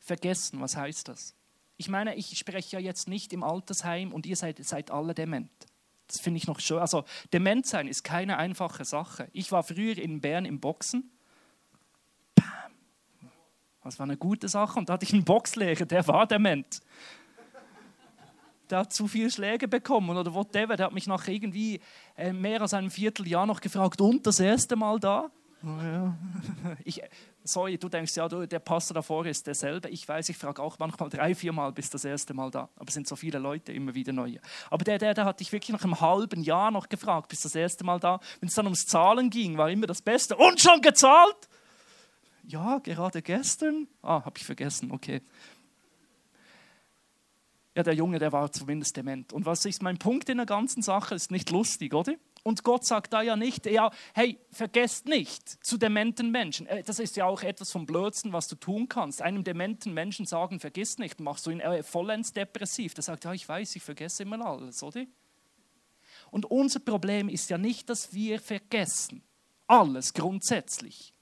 Vergessen, 0.00 0.60
was 0.60 0.76
heißt 0.76 1.08
das? 1.08 1.34
Ich 1.76 1.88
meine, 1.88 2.14
ich 2.14 2.38
spreche 2.38 2.76
ja 2.76 2.80
jetzt 2.80 3.08
nicht 3.08 3.32
im 3.32 3.42
Altersheim 3.42 4.12
und 4.12 4.26
ihr 4.26 4.36
seid, 4.36 4.64
seid 4.64 4.90
alle 4.90 5.14
dement. 5.14 5.50
Das 6.06 6.20
finde 6.20 6.38
ich 6.38 6.46
noch 6.46 6.60
schön. 6.60 6.78
Also 6.78 7.04
dement 7.32 7.66
sein 7.66 7.88
ist 7.88 8.04
keine 8.04 8.36
einfache 8.36 8.84
Sache. 8.84 9.28
Ich 9.32 9.50
war 9.50 9.62
früher 9.62 9.96
in 9.96 10.20
Bern 10.20 10.44
im 10.44 10.60
Boxen. 10.60 11.10
Bam. 12.34 12.72
Das 13.82 13.98
war 13.98 14.04
eine 14.04 14.16
gute 14.16 14.48
Sache 14.48 14.78
und 14.78 14.88
da 14.88 14.94
hatte 14.94 15.04
ich 15.04 15.12
einen 15.12 15.24
Boxlehrer, 15.24 15.86
der 15.86 16.06
war 16.06 16.26
dement 16.26 16.82
der 18.70 18.78
hat 18.78 18.92
zu 18.92 19.06
viele 19.06 19.30
Schläge 19.30 19.68
bekommen 19.68 20.16
oder 20.16 20.34
whatever. 20.34 20.76
Der 20.76 20.86
hat 20.86 20.92
mich 20.92 21.06
nach 21.06 21.26
irgendwie 21.28 21.80
äh, 22.16 22.32
mehr 22.32 22.60
als 22.60 22.74
einem 22.74 22.90
Vierteljahr 22.90 23.46
noch 23.46 23.60
gefragt, 23.60 24.00
und 24.00 24.26
das 24.26 24.40
erste 24.40 24.76
Mal 24.76 24.98
da? 24.98 25.30
Ich, 26.84 27.00
sorry, 27.42 27.78
du 27.78 27.88
denkst 27.88 28.16
ja, 28.16 28.28
du, 28.28 28.46
der 28.46 28.58
Pastor 28.58 28.94
davor 28.94 29.24
ist 29.26 29.46
derselbe. 29.46 29.88
Ich 29.88 30.06
weiß, 30.06 30.28
ich 30.28 30.36
frage 30.36 30.62
auch 30.62 30.78
manchmal 30.78 31.08
drei, 31.08 31.34
vier 31.34 31.52
Mal 31.52 31.72
bis 31.72 31.90
das 31.90 32.04
erste 32.04 32.34
Mal 32.34 32.50
da. 32.50 32.68
Aber 32.76 32.88
es 32.88 32.94
sind 32.94 33.06
so 33.06 33.16
viele 33.16 33.38
Leute, 33.38 33.72
immer 33.72 33.94
wieder 33.94 34.12
neue. 34.12 34.40
Aber 34.70 34.84
der, 34.84 34.98
der, 34.98 35.14
der 35.14 35.24
hat 35.24 35.40
dich 35.40 35.52
wirklich 35.52 35.72
nach 35.72 35.84
einem 35.84 36.00
halben 36.00 36.42
Jahr 36.42 36.70
noch 36.70 36.88
gefragt, 36.88 37.28
bis 37.28 37.42
das 37.42 37.54
erste 37.54 37.84
Mal 37.84 38.00
da. 38.00 38.20
Wenn 38.40 38.48
es 38.48 38.54
dann 38.54 38.66
ums 38.66 38.86
Zahlen 38.86 39.30
ging, 39.30 39.56
war 39.56 39.70
immer 39.70 39.86
das 39.86 40.02
Beste. 40.02 40.36
Und 40.36 40.60
schon 40.60 40.80
gezahlt? 40.80 41.48
Ja, 42.46 42.78
gerade 42.78 43.22
gestern. 43.22 43.88
Ah, 44.02 44.24
habe 44.24 44.36
ich 44.36 44.44
vergessen, 44.44 44.90
okay. 44.90 45.22
Ja, 47.76 47.82
der 47.82 47.94
Junge, 47.94 48.20
der 48.20 48.30
war 48.30 48.52
zumindest 48.52 48.96
dement. 48.96 49.32
Und 49.32 49.46
was 49.46 49.64
ist 49.64 49.82
mein 49.82 49.98
Punkt 49.98 50.28
in 50.28 50.36
der 50.36 50.46
ganzen 50.46 50.80
Sache? 50.80 51.14
Ist 51.16 51.32
nicht 51.32 51.50
lustig, 51.50 51.92
oder? 51.92 52.14
Und 52.44 52.62
Gott 52.62 52.84
sagt 52.84 53.12
da 53.12 53.22
ja 53.22 53.36
nicht, 53.36 53.66
ja, 53.66 53.90
hey, 54.12 54.38
vergesst 54.52 55.06
nicht 55.06 55.48
zu 55.64 55.78
dementen 55.78 56.30
Menschen. 56.30 56.66
Äh, 56.66 56.84
das 56.84 56.98
ist 56.98 57.16
ja 57.16 57.24
auch 57.24 57.42
etwas 57.42 57.72
vom 57.72 57.86
Blödsten, 57.86 58.32
was 58.32 58.46
du 58.46 58.54
tun 58.54 58.88
kannst. 58.88 59.22
Einem 59.22 59.42
dementen 59.42 59.92
Menschen 59.92 60.24
sagen, 60.24 60.60
vergiss 60.60 60.98
nicht, 60.98 61.20
machst 61.20 61.46
du 61.46 61.50
ihn 61.50 61.60
äh, 61.60 61.82
vollends 61.82 62.32
depressiv. 62.32 62.94
Der 62.94 63.02
sagt, 63.02 63.24
ja, 63.24 63.32
ich 63.32 63.48
weiß, 63.48 63.74
ich 63.74 63.82
vergesse 63.82 64.22
immer 64.22 64.44
alles, 64.44 64.82
oder? 64.82 65.04
Und 66.30 66.46
unser 66.46 66.80
Problem 66.80 67.28
ist 67.28 67.50
ja 67.50 67.58
nicht, 67.58 67.88
dass 67.88 68.12
wir 68.12 68.38
vergessen. 68.38 69.22
Alles 69.66 70.12
grundsätzlich. 70.12 71.14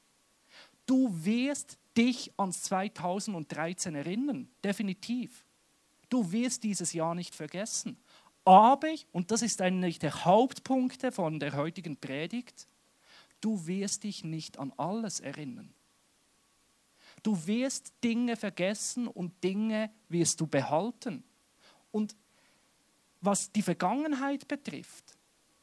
Du 0.86 1.24
wirst 1.24 1.78
dich 1.96 2.32
ans 2.36 2.62
2013 2.64 3.94
erinnern, 3.94 4.50
definitiv. 4.64 5.44
Du 6.12 6.30
wirst 6.30 6.62
dieses 6.62 6.92
Jahr 6.92 7.14
nicht 7.14 7.34
vergessen. 7.34 7.96
Aber, 8.44 8.94
und 9.12 9.30
das 9.30 9.40
ist 9.40 9.62
einer 9.62 9.88
der 9.88 10.26
Hauptpunkte 10.26 11.10
von 11.10 11.40
der 11.40 11.56
heutigen 11.56 11.96
Predigt, 11.96 12.68
du 13.40 13.66
wirst 13.66 14.04
dich 14.04 14.22
nicht 14.22 14.58
an 14.58 14.74
alles 14.76 15.20
erinnern. 15.20 15.72
Du 17.22 17.46
wirst 17.46 17.94
Dinge 18.04 18.36
vergessen 18.36 19.08
und 19.08 19.42
Dinge 19.42 19.90
wirst 20.10 20.38
du 20.38 20.46
behalten. 20.46 21.24
Und 21.92 22.14
was 23.22 23.50
die 23.50 23.62
Vergangenheit 23.62 24.46
betrifft, 24.46 25.16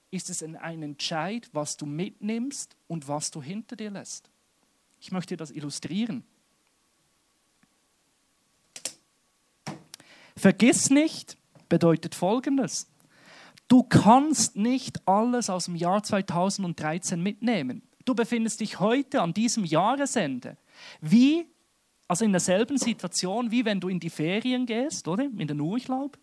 ist 0.09 0.31
es 0.31 0.41
ein 0.41 0.81
Entscheid, 0.81 1.47
was 1.53 1.77
du 1.77 1.85
mitnimmst 1.85 2.75
und 2.87 3.07
was 3.07 3.29
du 3.29 3.43
hinter 3.43 3.75
dir 3.75 3.91
lässt. 3.91 4.31
Ich 4.99 5.11
möchte 5.11 5.37
das 5.37 5.51
illustrieren. 5.51 6.23
Vergiss 10.39 10.89
nicht 10.89 11.37
bedeutet 11.67 12.15
Folgendes. 12.15 12.87
Du 13.67 13.83
kannst 13.83 14.55
nicht 14.55 15.05
alles 15.05 15.49
aus 15.49 15.65
dem 15.65 15.75
Jahr 15.75 16.01
2013 16.01 17.21
mitnehmen. 17.21 17.83
Du 18.05 18.15
befindest 18.15 18.61
dich 18.61 18.79
heute 18.79 19.21
an 19.21 19.33
diesem 19.33 19.65
Jahresende. 19.65 20.55
Wie, 21.01 21.45
also 22.07 22.23
in 22.23 22.31
derselben 22.31 22.77
Situation, 22.77 23.51
wie 23.51 23.65
wenn 23.65 23.81
du 23.81 23.89
in 23.89 23.99
die 23.99 24.09
Ferien 24.09 24.65
gehst, 24.65 25.09
oder? 25.09 25.25
In 25.25 25.45
den 25.45 25.59
Urlaub. 25.59 26.17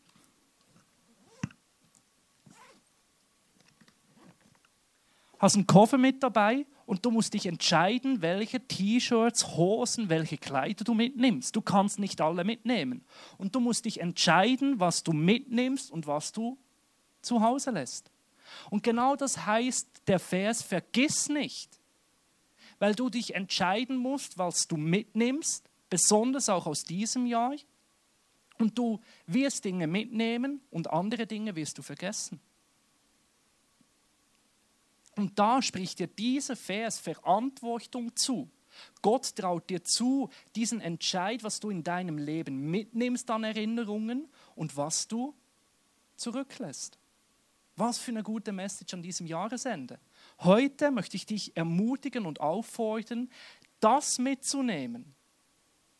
Hast 5.39 5.57
einen 5.57 5.67
Koffer 5.67 5.99
mit 5.99 6.23
dabei 6.23 6.65
und 6.87 7.05
du 7.05 7.11
musst 7.11 7.35
dich 7.35 7.47
entscheiden, 7.47 8.23
welche 8.23 8.61
T-Shirts, 8.61 9.57
Hosen, 9.57 10.09
welche 10.09 10.39
Kleider 10.39 10.85
du 10.85 10.95
mitnimmst. 10.95 11.55
Du 11.57 11.61
kannst 11.61 11.99
nicht 11.99 12.21
alle 12.21 12.45
mitnehmen. 12.45 13.05
Und 13.39 13.57
du 13.57 13.61
musst 13.61 13.85
dich 13.85 14.01
entscheiden, 14.01 14.79
was 14.79 15.03
du 15.03 15.13
mitnimmst 15.13 15.91
und 15.91 16.07
was 16.07 16.31
du 16.31 16.57
zu 17.23 17.43
Hause 17.43 17.73
lässt. 17.73 18.13
Und 18.71 18.85
genau 18.85 19.17
das 19.17 19.45
heißt 19.47 20.03
der 20.07 20.21
Vers, 20.21 20.63
vergiss 20.63 21.29
nicht, 21.29 21.81
weil 22.79 22.95
du 22.95 23.11
dich 23.11 23.35
entscheiden 23.35 23.97
musst, 23.97 24.39
was 24.39 24.69
du 24.69 24.77
mitnimmst, 24.77 25.69
besonders 25.91 26.49
auch 26.49 26.67
aus 26.67 26.85
diesem 26.85 27.27
Jahr. 27.27 27.57
Und 28.59 28.79
du 28.79 29.01
wirst 29.27 29.65
Dinge 29.65 29.89
mitnehmen 29.89 30.61
und 30.71 30.89
andere 30.91 31.27
Dinge 31.27 31.57
wirst 31.57 31.79
du 31.79 31.83
vergessen. 31.83 32.41
Und 35.17 35.39
da 35.39 35.63
spricht 35.63 35.99
dir 35.99 36.07
dieser 36.07 36.57
Vers 36.57 36.99
Verantwortung 36.99 38.15
zu. 38.15 38.51
Gott 39.01 39.35
traut 39.35 39.71
dir 39.71 39.83
zu, 39.83 40.29
diesen 40.55 40.81
Entscheid, 40.81 41.43
was 41.43 41.61
du 41.61 41.71
in 41.71 41.83
deinem 41.83 42.19
Leben 42.19 42.71
mitnimmst 42.71 43.31
an 43.31 43.45
Erinnerungen 43.45 44.29
und 44.55 44.77
was 44.77 45.09
du 45.09 45.35
zurücklässt. 46.17 46.99
Was 47.77 47.99
für 47.99 48.11
eine 48.11 48.23
gute 48.23 48.53
Message 48.53 48.93
an 48.95 49.03
diesem 49.03 49.27
Jahresende. 49.27 49.99
Heute 50.41 50.91
möchte 50.91 51.17
ich 51.17 51.27
dich 51.27 51.57
ermutigen 51.57 52.27
und 52.27 52.41
auffordern, 52.41 53.31
das 53.81 54.19
mitzunehmen, 54.19 55.15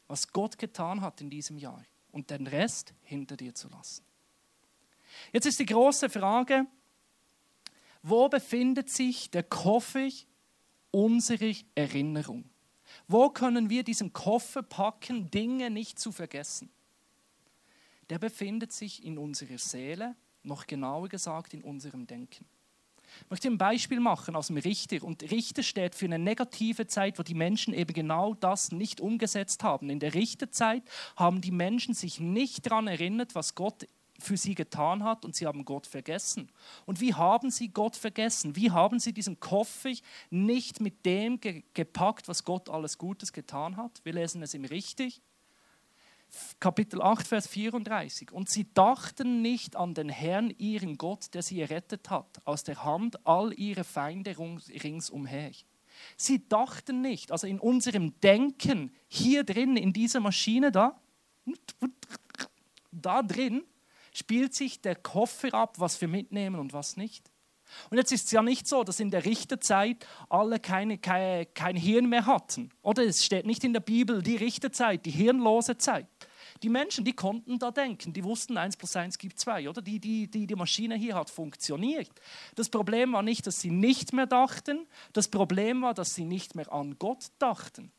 was 0.09 0.33
Gott 0.33 0.59
getan 0.59 1.01
hat 1.01 1.21
in 1.21 1.31
diesem 1.31 1.59
Jahr 1.59 1.83
und 2.13 2.31
den 2.31 2.47
Rest 2.47 2.95
hinter 3.03 3.37
dir 3.37 3.55
zu 3.55 3.69
lassen. 3.69 4.05
Jetzt 5.33 5.47
ist 5.47 5.59
die 5.59 5.67
große 5.67 6.09
Frage, 6.09 6.67
wo 8.09 8.29
befindet 8.29 8.89
sich 8.89 9.31
der 9.31 9.43
Koffer 9.43 10.09
unserer 10.93 11.55
Erinnerung? 11.75 12.49
Wo 13.09 13.31
können 13.31 13.69
wir 13.69 13.83
diesen 13.83 14.13
Koffer 14.13 14.63
packen, 14.63 15.31
Dinge 15.31 15.71
nicht 15.71 15.99
zu 15.99 16.13
vergessen? 16.13 16.71
Der 18.09 18.21
befindet 18.21 18.73
sich 18.73 19.05
in 19.05 19.19
unserer 19.19 19.59
Seele, 19.59 20.15
noch 20.45 20.69
genauer 20.69 21.09
gesagt 21.09 21.53
in 21.53 21.63
unserem 21.63 22.07
Denken. 22.07 22.47
Ich 23.23 23.31
möchte 23.31 23.49
ein 23.49 23.59
Beispiel 23.59 23.99
machen 23.99 24.37
aus 24.37 24.49
dem 24.49 24.59
Richter. 24.59 25.03
Und 25.03 25.29
Richter 25.31 25.65
steht 25.65 25.95
für 25.95 26.05
eine 26.05 26.19
negative 26.19 26.87
Zeit, 26.87 27.19
wo 27.19 27.23
die 27.23 27.35
Menschen 27.35 27.75
eben 27.75 27.93
genau 27.93 28.35
das 28.35 28.71
nicht 28.71 29.01
umgesetzt 29.01 29.65
haben. 29.65 29.91
In 29.91 29.99
der 30.01 30.15
Richterzeit 30.15 30.83
haben 31.17 31.41
die 31.41 31.51
Menschen 31.51 31.95
sich 31.95 32.21
nicht 32.21 32.67
daran 32.67 32.87
erinnert, 32.87 33.35
was 33.35 33.55
Gott 33.55 33.87
für 34.19 34.37
sie 34.37 34.55
getan 34.55 35.05
hat 35.05 35.25
und 35.25 35.35
sie 35.35 35.47
haben 35.47 35.65
Gott 35.65 35.87
vergessen. 35.87 36.51
Und 36.85 37.01
wie 37.01 37.15
haben 37.15 37.51
sie 37.51 37.69
Gott 37.69 37.97
vergessen? 37.97 38.57
Wie 38.57 38.71
haben 38.71 38.99
sie 38.99 39.13
diesen 39.13 39.41
Koffer 39.41 39.93
nicht 40.31 40.81
mit 40.81 41.05
dem 41.05 41.41
ge 41.41 41.63
gepackt, 41.75 42.29
was 42.29 42.45
Gott 42.45 42.69
alles 42.69 42.99
Gutes 42.99 43.33
getan 43.33 43.77
hat? 43.77 44.01
Wir 44.05 44.13
lesen 44.13 44.43
es 44.43 44.55
im 44.55 44.65
Richtig. 44.65 45.23
Kapitel 46.61 47.01
8, 47.01 47.27
Vers 47.27 47.47
34. 47.47 48.33
Und 48.33 48.49
sie 48.49 48.73
dachten 48.75 49.43
nicht 49.43 49.77
an 49.77 49.95
den 49.95 50.09
Herrn, 50.09 50.53
ihren 50.59 50.99
Gott, 50.99 51.33
der 51.35 51.43
sie 51.43 51.61
errettet 51.61 52.11
hat, 52.11 52.41
aus 52.45 52.65
der 52.65 52.85
Hand 52.85 53.25
all 53.27 53.53
ihrer 53.53 53.85
Feinde 53.85 54.37
ringsumher. 54.39 55.53
Sie 56.17 56.47
dachten 56.49 57.01
nicht, 57.01 57.33
also 57.33 57.47
in 57.47 57.59
unserem 57.59 58.19
Denken, 58.21 58.95
hier 59.09 59.45
drin, 59.45 59.77
in 59.77 59.93
dieser 59.93 60.21
Maschine 60.21 60.71
da, 60.71 61.01
da 62.93 63.23
drin, 63.23 63.63
spielt 64.17 64.55
sich 64.55 64.81
der 64.81 64.97
Koffer 64.97 65.53
ab, 65.53 65.79
was 65.79 66.01
wir 66.01 66.09
mitnehmen 66.09 66.59
und 66.59 66.73
was 66.73 66.97
nicht. 66.97 67.31
Und 67.91 67.99
jetzt 67.99 68.13
ist 68.13 68.27
es 68.27 68.31
ja 68.31 68.43
nicht 68.43 68.67
so, 68.67 68.83
dass 68.85 69.01
in 69.01 69.11
der 69.11 69.25
Richterzeit 69.25 70.07
alle 70.29 70.59
keine, 70.59 70.99
keine, 70.99 71.47
kein 71.47 71.77
Hirn 71.77 72.09
mehr 72.09 72.25
hatten. 72.25 72.71
Oder 72.81 73.05
es 73.05 73.25
steht 73.25 73.45
nicht 73.45 73.65
in 73.65 73.73
der 73.73 73.81
Bibel 73.81 74.23
die 74.23 74.37
Richterzeit, 74.37 75.05
die 75.05 75.11
hirnlose 75.11 75.77
Zeit. 75.77 76.07
Die 76.63 76.71
Menschen, 76.71 77.05
die 77.05 77.13
konnten 77.13 77.59
da 77.59 77.71
denken, 77.71 78.15
die 78.15 78.25
wussten, 78.25 78.57
1 78.57 78.79
plus 78.79 78.97
1 78.97 79.19
gibt 79.19 79.39
2, 79.39 79.69
oder? 79.69 79.83
Die, 79.83 79.99
die, 79.99 80.31
die, 80.31 80.47
die 80.47 80.55
Maschine 80.55 80.95
hier 80.95 81.17
hat 81.17 81.29
funktioniert. 81.29 82.11
Das 82.55 82.71
Problem 82.71 83.13
war 83.13 83.23
nicht, 83.23 83.47
dass 83.47 83.61
sie 83.61 83.71
nicht 83.71 84.15
mehr 84.15 84.27
dachten, 84.27 84.87
das 85.13 85.29
Problem 85.29 85.83
war, 85.83 85.93
dass 85.93 86.15
sie 86.15 86.25
nicht 86.25 86.55
mehr 86.55 86.73
an 86.73 86.99
Gott 86.99 87.27
dachten. 87.39 87.93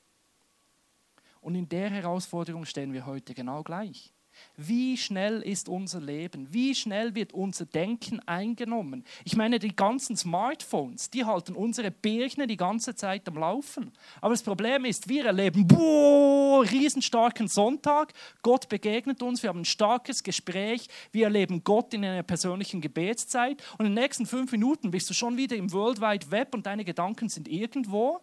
Und 1.41 1.53
in 1.53 1.69
der 1.69 1.91
Herausforderung 1.91 2.65
stehen 2.65 2.93
wir 2.93 3.05
heute 3.05 3.35
genau 3.35 3.61
gleich. 3.61 4.11
Wie 4.55 4.97
schnell 4.97 5.41
ist 5.41 5.69
unser 5.69 6.01
Leben? 6.01 6.51
Wie 6.51 6.73
schnell 6.73 7.13
wird 7.15 7.33
unser 7.33 7.65
Denken 7.65 8.19
eingenommen? 8.27 9.03
Ich 9.23 9.35
meine, 9.35 9.59
die 9.59 9.75
ganzen 9.75 10.17
Smartphones, 10.17 11.09
die 11.09 11.25
halten 11.25 11.55
unsere 11.55 11.91
Birne 11.91 12.47
die 12.47 12.57
ganze 12.57 12.95
Zeit 12.95 13.27
am 13.27 13.37
Laufen. 13.37 13.91
Aber 14.21 14.33
das 14.33 14.43
Problem 14.43 14.85
ist, 14.85 15.07
wir 15.09 15.25
erleben, 15.25 15.67
boah, 15.67 16.63
riesenstarken 16.63 17.47
Sonntag. 17.47 18.13
Gott 18.41 18.67
begegnet 18.69 19.21
uns, 19.21 19.43
wir 19.43 19.49
haben 19.49 19.61
ein 19.61 19.65
starkes 19.65 20.23
Gespräch. 20.23 20.87
Wir 21.11 21.25
erleben 21.25 21.63
Gott 21.63 21.93
in 21.93 22.03
einer 22.03 22.23
persönlichen 22.23 22.81
Gebetszeit. 22.81 23.63
Und 23.77 23.85
in 23.85 23.95
den 23.95 24.03
nächsten 24.03 24.25
fünf 24.25 24.51
Minuten 24.51 24.91
bist 24.91 25.09
du 25.09 25.13
schon 25.13 25.37
wieder 25.37 25.55
im 25.55 25.71
World 25.71 26.01
Wide 26.01 26.31
Web 26.31 26.55
und 26.55 26.65
deine 26.65 26.83
Gedanken 26.83 27.29
sind 27.29 27.47
irgendwo. 27.47 28.21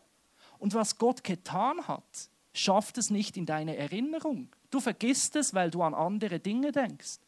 Und 0.58 0.74
was 0.74 0.98
Gott 0.98 1.22
getan 1.22 1.86
hat, 1.86 2.30
schafft 2.52 2.98
es 2.98 3.10
nicht 3.10 3.36
in 3.36 3.46
deine 3.46 3.76
Erinnerung. 3.76 4.48
Du 4.74 4.80
vergisst 4.80 5.36
es, 5.36 5.54
weil 5.54 5.70
du 5.70 5.82
an 5.82 5.94
andere 5.94 6.40
Dinge 6.40 6.72
denkst. 6.72 7.20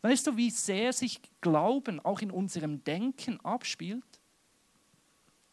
Weißt 0.00 0.26
du, 0.26 0.36
wie 0.36 0.50
sehr 0.50 0.92
sich 0.92 1.20
Glauben 1.40 2.00
auch 2.00 2.20
in 2.20 2.32
unserem 2.32 2.82
Denken 2.82 3.38
abspielt? 3.44 4.02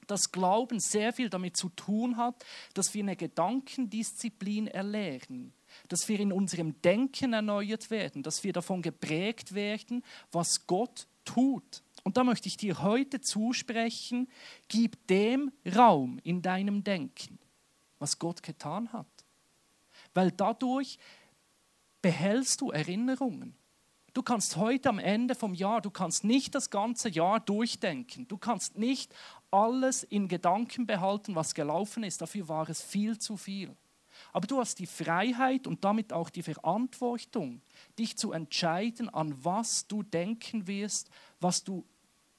Dass 0.08 0.32
Glauben 0.32 0.80
sehr 0.80 1.14
viel 1.14 1.30
damit 1.30 1.56
zu 1.56 1.70
tun 1.70 2.18
hat, 2.18 2.44
dass 2.74 2.96
wir 2.96 3.04
eine 3.04 3.16
Gedankendisziplin 3.16 4.66
erlernen, 4.66 5.54
dass 5.88 6.10
wir 6.10 6.20
in 6.20 6.34
unserem 6.34 6.82
Denken 6.82 7.34
erneuert 7.34 7.92
werden, 7.92 8.24
dass 8.24 8.44
wir 8.44 8.52
davon 8.52 8.82
geprägt 8.82 9.54
werden, 9.54 10.04
was 10.32 10.66
Gott 10.66 11.06
tut. 11.26 11.84
Und 12.04 12.18
da 12.18 12.24
möchte 12.24 12.48
ich 12.48 12.58
dir 12.58 12.82
heute 12.82 13.22
zusprechen, 13.22 14.28
gib 14.68 15.06
dem 15.06 15.52
Raum 15.76 16.20
in 16.24 16.42
deinem 16.42 16.84
Denken 16.84 17.38
was 18.00 18.18
Gott 18.18 18.42
getan 18.42 18.92
hat. 18.94 19.19
Weil 20.20 20.32
dadurch 20.34 21.00
behältst 22.02 22.60
du 22.60 22.72
Erinnerungen. 22.72 23.56
Du 24.14 24.22
kannst 24.22 24.58
heute 24.58 24.90
am 24.90 25.00
Ende 25.00 25.34
vom 25.34 25.54
Jahr, 25.54 25.80
du 25.80 25.92
kannst 25.92 26.26
nicht 26.26 26.54
das 26.56 26.70
ganze 26.70 27.08
Jahr 27.08 27.40
durchdenken. 27.40 28.28
Du 28.28 28.38
kannst 28.38 28.78
nicht 28.78 29.16
alles 29.50 30.04
in 30.04 30.28
Gedanken 30.28 30.86
behalten, 30.86 31.36
was 31.36 31.56
gelaufen 31.56 32.04
ist. 32.04 32.20
Dafür 32.22 32.50
war 32.50 32.70
es 32.70 32.82
viel 32.82 33.18
zu 33.18 33.38
viel. 33.38 33.74
Aber 34.34 34.46
du 34.46 34.60
hast 34.60 34.80
die 34.80 34.88
Freiheit 34.88 35.68
und 35.68 35.86
damit 35.86 36.12
auch 36.12 36.30
die 36.30 36.44
Verantwortung, 36.44 37.62
dich 37.98 38.18
zu 38.18 38.34
entscheiden, 38.34 39.08
an 39.08 39.34
was 39.42 39.88
du 39.88 40.04
denken 40.04 40.68
wirst, 40.68 41.10
was 41.40 41.64
du 41.64 41.86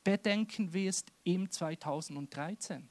bedenken 0.05 0.75
wirst 0.75 1.11
im 1.25 1.51
2013. 1.51 2.87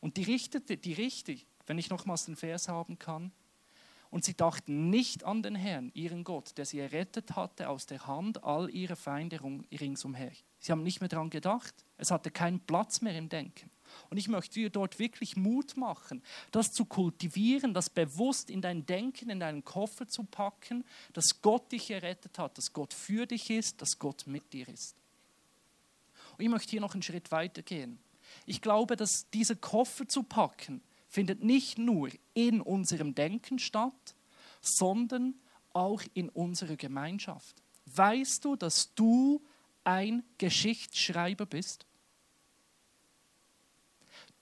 Und 0.00 0.16
die 0.16 0.22
richtete, 0.22 0.78
die 0.78 0.94
richtig, 0.94 1.46
wenn 1.68 1.78
ich 1.78 1.90
nochmals 1.90 2.24
den 2.24 2.36
Vers 2.36 2.68
haben 2.68 2.98
kann, 2.98 3.32
und 4.10 4.24
sie 4.24 4.34
dachten 4.34 4.88
nicht 4.88 5.24
an 5.24 5.42
den 5.42 5.54
Herrn, 5.54 5.90
ihren 5.94 6.24
Gott, 6.24 6.56
der 6.56 6.64
sie 6.64 6.78
errettet 6.78 7.36
hatte 7.36 7.68
aus 7.68 7.86
der 7.86 8.06
Hand 8.06 8.42
all 8.42 8.70
ihrer 8.70 8.96
Feinde 8.96 9.38
ringsumher. 9.42 10.32
Sie 10.60 10.72
haben 10.72 10.82
nicht 10.82 11.00
mehr 11.00 11.08
daran 11.08 11.30
gedacht. 11.30 11.74
Es 11.98 12.10
hatte 12.10 12.30
keinen 12.30 12.60
Platz 12.60 13.02
mehr 13.02 13.16
im 13.16 13.28
Denken. 13.28 13.70
Und 14.10 14.16
ich 14.16 14.28
möchte 14.28 14.54
dir 14.54 14.70
dort 14.70 14.98
wirklich 14.98 15.36
Mut 15.36 15.76
machen, 15.76 16.22
das 16.52 16.72
zu 16.72 16.84
kultivieren, 16.84 17.74
das 17.74 17.90
bewusst 17.90 18.50
in 18.50 18.60
dein 18.60 18.84
Denken, 18.86 19.30
in 19.30 19.40
deinen 19.40 19.64
Koffer 19.64 20.06
zu 20.08 20.24
packen, 20.24 20.84
dass 21.12 21.40
Gott 21.42 21.72
dich 21.72 21.90
errettet 21.90 22.38
hat, 22.38 22.56
dass 22.58 22.72
Gott 22.72 22.94
für 22.94 23.26
dich 23.26 23.50
ist, 23.50 23.80
dass 23.80 23.98
Gott 23.98 24.26
mit 24.26 24.52
dir 24.52 24.68
ist. 24.68 24.94
Und 26.36 26.44
ich 26.44 26.50
möchte 26.50 26.70
hier 26.70 26.80
noch 26.80 26.94
einen 26.94 27.02
Schritt 27.02 27.30
weiter 27.30 27.62
gehen. 27.62 27.98
Ich 28.46 28.60
glaube, 28.60 28.96
dass 28.96 29.28
dieser 29.30 29.56
Koffer 29.56 30.06
zu 30.06 30.22
packen, 30.22 30.82
findet 31.08 31.42
nicht 31.42 31.78
nur 31.78 32.10
in 32.34 32.60
unserem 32.60 33.14
Denken 33.14 33.58
statt, 33.58 34.14
sondern 34.60 35.34
auch 35.72 36.02
in 36.14 36.28
unserer 36.28 36.76
Gemeinschaft. 36.76 37.56
Weißt 37.86 38.44
du, 38.44 38.56
dass 38.56 38.94
du 38.94 39.42
ein 39.84 40.22
Geschichtsschreiber 40.36 41.46
bist? 41.46 41.86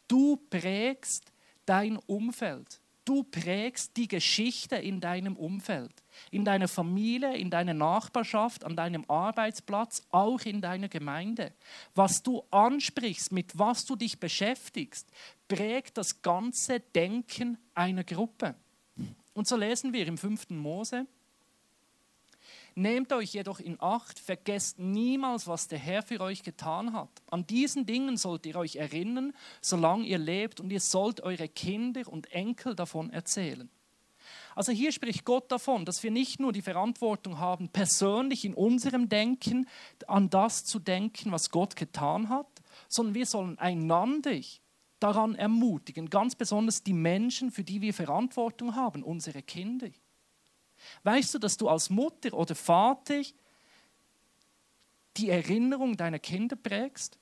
Du 0.08 0.36
prägst 0.36 1.32
dein 1.64 1.96
Umfeld. 1.96 2.80
Du 3.04 3.22
prägst 3.22 3.96
die 3.96 4.08
Geschichte 4.08 4.76
in 4.76 5.00
deinem 5.00 5.36
Umfeld, 5.36 6.02
in 6.30 6.44
deiner 6.44 6.68
Familie, 6.68 7.36
in 7.36 7.50
deiner 7.50 7.74
Nachbarschaft, 7.74 8.64
an 8.64 8.76
deinem 8.76 9.04
Arbeitsplatz, 9.08 10.02
auch 10.10 10.40
in 10.42 10.60
deiner 10.60 10.88
Gemeinde. 10.88 11.52
Was 11.94 12.22
du 12.22 12.42
ansprichst, 12.50 13.32
mit 13.32 13.58
was 13.58 13.84
du 13.84 13.96
dich 13.96 14.20
beschäftigst, 14.20 15.10
prägt 15.48 15.98
das 15.98 16.22
ganze 16.22 16.80
Denken 16.80 17.58
einer 17.74 18.04
Gruppe. 18.04 18.54
Und 19.34 19.46
so 19.46 19.56
lesen 19.56 19.92
wir 19.92 20.06
im 20.06 20.18
5. 20.18 20.50
Mose, 20.50 21.06
Nehmt 22.78 23.10
euch 23.14 23.32
jedoch 23.32 23.58
in 23.58 23.80
Acht, 23.80 24.18
vergesst 24.18 24.78
niemals, 24.78 25.46
was 25.46 25.66
der 25.66 25.78
Herr 25.78 26.02
für 26.02 26.20
euch 26.20 26.42
getan 26.42 26.92
hat. 26.92 27.08
An 27.30 27.46
diesen 27.46 27.86
Dingen 27.86 28.18
sollt 28.18 28.44
ihr 28.44 28.56
euch 28.56 28.76
erinnern, 28.76 29.32
solange 29.62 30.04
ihr 30.04 30.18
lebt, 30.18 30.60
und 30.60 30.70
ihr 30.70 30.80
sollt 30.80 31.22
eure 31.22 31.48
Kinder 31.48 32.02
und 32.06 32.30
Enkel 32.32 32.74
davon 32.74 33.08
erzählen. 33.08 33.70
Also 34.56 34.72
hier 34.72 34.90
spricht 34.90 35.26
Gott 35.26 35.52
davon, 35.52 35.84
dass 35.84 36.02
wir 36.02 36.10
nicht 36.10 36.40
nur 36.40 36.50
die 36.50 36.62
Verantwortung 36.62 37.38
haben, 37.38 37.68
persönlich 37.68 38.46
in 38.46 38.54
unserem 38.54 39.10
Denken 39.10 39.68
an 40.06 40.30
das 40.30 40.64
zu 40.64 40.78
denken, 40.78 41.30
was 41.30 41.50
Gott 41.50 41.76
getan 41.76 42.30
hat, 42.30 42.48
sondern 42.88 43.14
wir 43.14 43.26
sollen 43.26 43.58
einander 43.58 44.40
daran 44.98 45.34
ermutigen, 45.34 46.08
ganz 46.08 46.34
besonders 46.34 46.82
die 46.82 46.94
Menschen, 46.94 47.50
für 47.50 47.64
die 47.64 47.82
wir 47.82 47.92
Verantwortung 47.92 48.74
haben, 48.74 49.02
unsere 49.02 49.42
Kinder. 49.42 49.90
Weißt 51.02 51.34
du, 51.34 51.38
dass 51.38 51.58
du 51.58 51.68
als 51.68 51.90
Mutter 51.90 52.32
oder 52.32 52.54
Vater 52.54 53.20
die 55.18 55.28
Erinnerung 55.28 55.98
deiner 55.98 56.18
Kinder 56.18 56.56
prägst? 56.56 57.18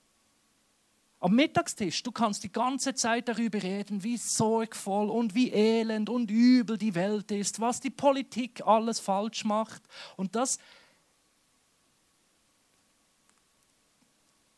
Am 1.25 1.37
Mittagstisch, 1.37 2.03
du 2.03 2.13
kannst 2.13 2.45
die 2.45 2.53
ganze 2.53 2.93
Zeit 2.93 3.29
darüber 3.29 3.63
reden, 3.63 4.05
wie 4.05 4.19
sorgvoll 4.19 5.09
und 5.09 5.35
wie 5.35 5.51
elend 5.51 6.11
und 6.11 6.31
übel 6.31 6.77
die 6.77 6.95
Welt 6.95 7.31
ist, 7.31 7.61
was 7.61 7.81
die 7.81 7.89
Politik 7.89 8.61
alles 8.67 9.01
falsch 9.01 9.43
macht. 9.47 9.83
Und 10.19 10.37
das 10.37 10.59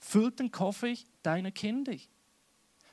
füllt 0.00 0.40
den 0.40 0.50
Koffer 0.50 0.92
deiner 1.22 1.52
Kinder. 1.52 1.94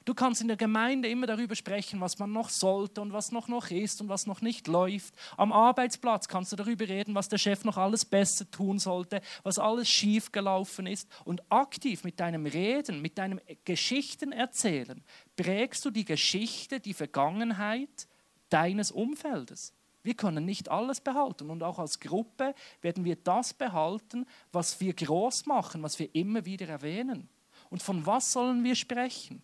Du 0.05 0.13
kannst 0.13 0.41
in 0.41 0.49
der 0.49 0.57
Gemeinde 0.57 1.07
immer 1.07 1.27
darüber 1.27 1.55
sprechen, 1.55 2.01
was 2.01 2.19
man 2.19 2.31
noch 2.31 2.49
sollte 2.49 2.99
und 2.99 3.13
was 3.13 3.31
noch 3.31 3.47
noch 3.47 3.71
ist 3.71 4.01
und 4.01 4.09
was 4.09 4.27
noch 4.27 4.41
nicht 4.41 4.67
läuft. 4.67 5.13
Am 5.37 5.53
Arbeitsplatz 5.53 6.27
kannst 6.27 6.51
du 6.51 6.57
darüber 6.57 6.87
reden, 6.87 7.15
was 7.15 7.29
der 7.29 7.37
Chef 7.37 7.63
noch 7.63 7.77
alles 7.77 8.03
besser 8.03 8.49
tun 8.51 8.79
sollte, 8.79 9.21
was 9.43 9.59
alles 9.59 9.89
schief 9.89 10.33
gelaufen 10.33 10.87
ist. 10.87 11.07
Und 11.23 11.41
aktiv 11.49 12.03
mit 12.03 12.19
deinem 12.19 12.45
Reden, 12.45 13.01
mit 13.01 13.17
deinem 13.17 13.39
Geschichten 13.63 14.33
erzählen, 14.33 15.01
prägst 15.37 15.85
du 15.85 15.89
die 15.89 16.05
Geschichte, 16.05 16.81
die 16.81 16.93
Vergangenheit 16.93 18.07
deines 18.49 18.91
Umfeldes. 18.91 19.73
Wir 20.03 20.15
können 20.15 20.43
nicht 20.43 20.69
alles 20.69 20.99
behalten 20.99 21.49
und 21.49 21.63
auch 21.63 21.79
als 21.79 22.01
Gruppe 22.01 22.53
werden 22.81 23.05
wir 23.05 23.15
das 23.15 23.53
behalten, 23.53 24.25
was 24.51 24.81
wir 24.81 24.93
groß 24.93 25.45
machen, 25.45 25.81
was 25.81 25.97
wir 25.97 26.13
immer 26.13 26.43
wieder 26.43 26.67
erwähnen. 26.67 27.29
Und 27.69 27.81
von 27.81 28.05
was 28.05 28.33
sollen 28.33 28.65
wir 28.65 28.75
sprechen? 28.75 29.41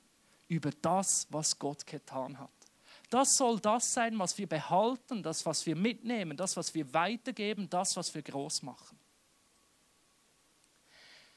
Über 0.50 0.72
das, 0.82 1.28
was 1.30 1.58
Gott 1.58 1.88
getan 1.88 2.38
hat. 2.38 2.50
Das 3.10 3.38
soll 3.38 3.60
das 3.60 3.94
sein, 3.94 4.20
was 4.20 4.38
wir 4.38 4.48
behalten, 4.48 5.24
das, 5.24 5.46
was 5.46 5.66
wir 5.66 5.76
mitnehmen, 5.76 6.36
das, 6.36 6.58
was 6.58 6.74
wir 6.76 6.94
weitergeben, 6.94 7.70
das, 7.70 7.96
was 7.96 8.14
wir 8.14 8.22
groß 8.22 8.64
machen. 8.64 9.00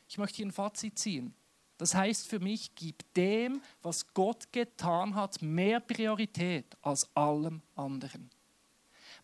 Ich 0.08 0.18
möchte 0.18 0.36
hier 0.36 0.46
ein 0.46 0.52
Fazit 0.52 0.98
ziehen. 0.98 1.34
Das 1.78 1.94
heißt 1.94 2.28
für 2.28 2.38
mich, 2.38 2.74
gib 2.74 3.02
dem, 3.14 3.62
was 3.82 4.12
Gott 4.12 4.52
getan 4.52 5.14
hat, 5.14 5.40
mehr 5.40 5.80
Priorität 5.80 6.76
als 6.82 7.08
allem 7.16 7.62
anderen. 7.74 8.30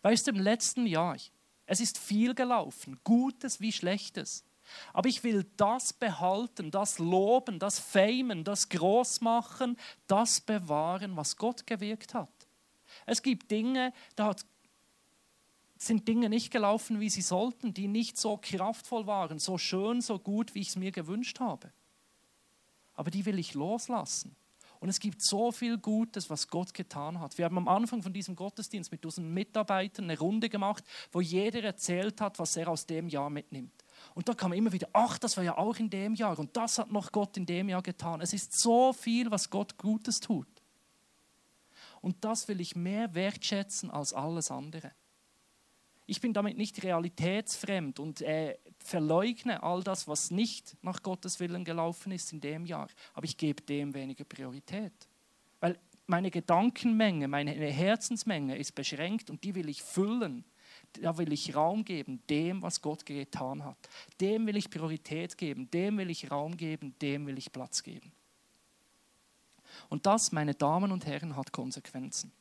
Weißt 0.01 0.27
du, 0.27 0.31
im 0.31 0.39
letzten 0.39 0.87
Jahr, 0.87 1.17
es 1.65 1.79
ist 1.79 1.97
viel 1.97 2.33
gelaufen, 2.33 2.99
Gutes 3.03 3.61
wie 3.61 3.71
Schlechtes. 3.71 4.43
Aber 4.93 5.09
ich 5.09 5.23
will 5.23 5.45
das 5.57 5.93
behalten, 5.93 6.71
das 6.71 6.99
loben, 6.99 7.59
das 7.59 7.79
famen, 7.79 8.43
das 8.43 8.69
groß 8.69 9.21
machen, 9.21 9.77
das 10.07 10.41
bewahren, 10.41 11.15
was 11.15 11.37
Gott 11.37 11.65
gewirkt 11.67 12.13
hat. 12.13 12.29
Es 13.05 13.21
gibt 13.21 13.51
Dinge, 13.51 13.93
da 14.15 14.27
hat, 14.27 14.45
sind 15.77 16.07
Dinge 16.07 16.29
nicht 16.29 16.51
gelaufen, 16.51 16.99
wie 16.99 17.09
sie 17.09 17.21
sollten, 17.21 17.73
die 17.73 17.87
nicht 17.87 18.17
so 18.17 18.37
kraftvoll 18.37 19.07
waren, 19.07 19.39
so 19.39 19.57
schön, 19.57 20.01
so 20.01 20.19
gut, 20.19 20.55
wie 20.55 20.61
ich 20.61 20.69
es 20.69 20.75
mir 20.75 20.91
gewünscht 20.91 21.39
habe. 21.39 21.71
Aber 22.93 23.11
die 23.11 23.25
will 23.25 23.39
ich 23.39 23.53
loslassen. 23.53 24.35
Und 24.79 24.87
es 24.87 24.99
gibt 24.99 25.21
so 25.21 25.51
viel 25.51 25.77
Gutes, 25.77 26.29
was 26.29 26.47
Gott 26.47 26.73
getan 26.73 27.19
hat. 27.19 27.37
Wir 27.37 27.45
haben 27.45 27.57
am 27.57 27.67
Anfang 27.67 28.01
von 28.01 28.13
diesem 28.13 28.35
Gottesdienst 28.35 28.91
mit 28.91 29.05
unseren 29.05 29.33
Mitarbeitern 29.33 30.05
eine 30.05 30.17
Runde 30.17 30.49
gemacht, 30.49 30.83
wo 31.11 31.19
jeder 31.19 31.63
erzählt 31.63 32.21
hat, 32.21 32.39
was 32.39 32.55
er 32.55 32.69
aus 32.69 32.85
dem 32.85 33.09
Jahr 33.09 33.29
mitnimmt. 33.29 33.78
Und 34.15 34.27
da 34.27 34.33
kam 34.33 34.53
immer 34.53 34.71
wieder, 34.71 34.87
ach, 34.93 35.17
das 35.17 35.37
war 35.37 35.43
ja 35.43 35.57
auch 35.57 35.77
in 35.77 35.89
dem 35.89 36.15
Jahr 36.15 36.37
und 36.37 36.55
das 36.55 36.77
hat 36.77 36.91
noch 36.91 37.11
Gott 37.11 37.37
in 37.37 37.45
dem 37.45 37.69
Jahr 37.69 37.81
getan. 37.81 38.21
Es 38.21 38.33
ist 38.33 38.59
so 38.59 38.93
viel, 38.93 39.31
was 39.31 39.49
Gott 39.49 39.77
Gutes 39.77 40.19
tut. 40.19 40.47
Und 42.01 42.23
das 42.23 42.47
will 42.47 42.61
ich 42.61 42.75
mehr 42.75 43.13
wertschätzen 43.13 43.91
als 43.91 44.13
alles 44.13 44.51
andere. 44.51 44.91
Ich 46.05 46.21
bin 46.21 46.33
damit 46.33 46.57
nicht 46.57 46.81
realitätsfremd 46.83 47.99
und 47.99 48.21
äh, 48.21 48.57
verleugne 48.79 49.61
all 49.61 49.83
das, 49.83 50.07
was 50.07 50.31
nicht 50.31 50.75
nach 50.81 51.03
Gottes 51.03 51.39
Willen 51.39 51.65
gelaufen 51.65 52.11
ist 52.11 52.33
in 52.33 52.41
dem 52.41 52.65
Jahr. 52.65 52.87
Aber 53.13 53.25
ich 53.25 53.37
gebe 53.37 53.61
dem 53.61 53.93
weniger 53.93 54.23
Priorität. 54.23 55.07
Weil 55.59 55.77
meine 56.07 56.31
Gedankenmenge, 56.31 57.27
meine 57.27 57.51
Herzensmenge 57.51 58.57
ist 58.57 58.73
beschränkt 58.73 59.29
und 59.29 59.43
die 59.43 59.53
will 59.53 59.69
ich 59.69 59.83
füllen 59.83 60.45
da 60.93 61.17
will 61.17 61.31
ich 61.31 61.55
Raum 61.55 61.85
geben, 61.85 62.21
dem, 62.29 62.61
was 62.61 62.81
Gott 62.81 63.05
getan 63.05 63.63
hat. 63.63 63.77
Dem 64.19 64.47
will 64.47 64.57
ich 64.57 64.69
Priorität 64.69 65.37
geben, 65.37 65.69
dem 65.71 65.97
will 65.97 66.09
ich 66.09 66.31
Raum 66.31 66.57
geben, 66.57 66.95
dem 67.01 67.27
will 67.27 67.37
ich 67.37 67.51
Platz 67.51 67.83
geben. 67.83 68.11
Und 69.87 70.05
das, 70.05 70.31
meine 70.31 70.55
Damen 70.55 70.91
und 70.91 71.05
Herren, 71.05 71.35
hat 71.35 71.51
Konsequenzen. 71.51 72.31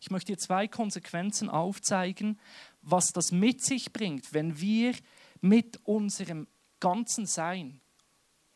Ich 0.00 0.10
möchte 0.10 0.28
hier 0.28 0.38
zwei 0.38 0.68
Konsequenzen 0.68 1.50
aufzeigen, 1.50 2.38
was 2.82 3.08
das 3.12 3.32
mit 3.32 3.64
sich 3.64 3.92
bringt, 3.92 4.32
wenn 4.32 4.60
wir 4.60 4.94
mit 5.40 5.80
unserem 5.84 6.46
ganzen 6.80 7.26
Sein 7.26 7.80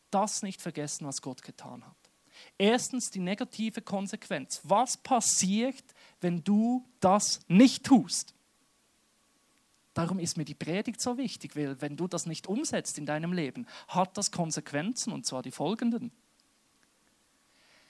das 0.09 0.41
nicht 0.41 0.61
vergessen, 0.61 1.05
was 1.05 1.21
Gott 1.21 1.41
getan 1.41 1.85
hat. 1.85 1.95
Erstens 2.57 3.09
die 3.09 3.19
negative 3.19 3.81
Konsequenz. 3.81 4.61
Was 4.63 4.97
passiert, 4.97 5.83
wenn 6.21 6.43
du 6.43 6.85
das 6.99 7.41
nicht 7.47 7.85
tust? 7.85 8.33
Darum 9.97 10.19
ist 10.19 10.37
mir 10.37 10.45
die 10.45 10.53
Predigt 10.53 11.01
so 11.01 11.17
wichtig, 11.17 11.55
weil 11.55 11.81
wenn 11.81 11.97
du 11.97 12.07
das 12.07 12.27
nicht 12.27 12.45
umsetzt 12.45 12.99
in 12.99 13.07
deinem 13.07 13.33
Leben, 13.33 13.65
hat 13.87 14.15
das 14.15 14.29
Konsequenzen 14.29 15.11
und 15.11 15.25
zwar 15.25 15.41
die 15.41 15.49
folgenden. 15.49 16.11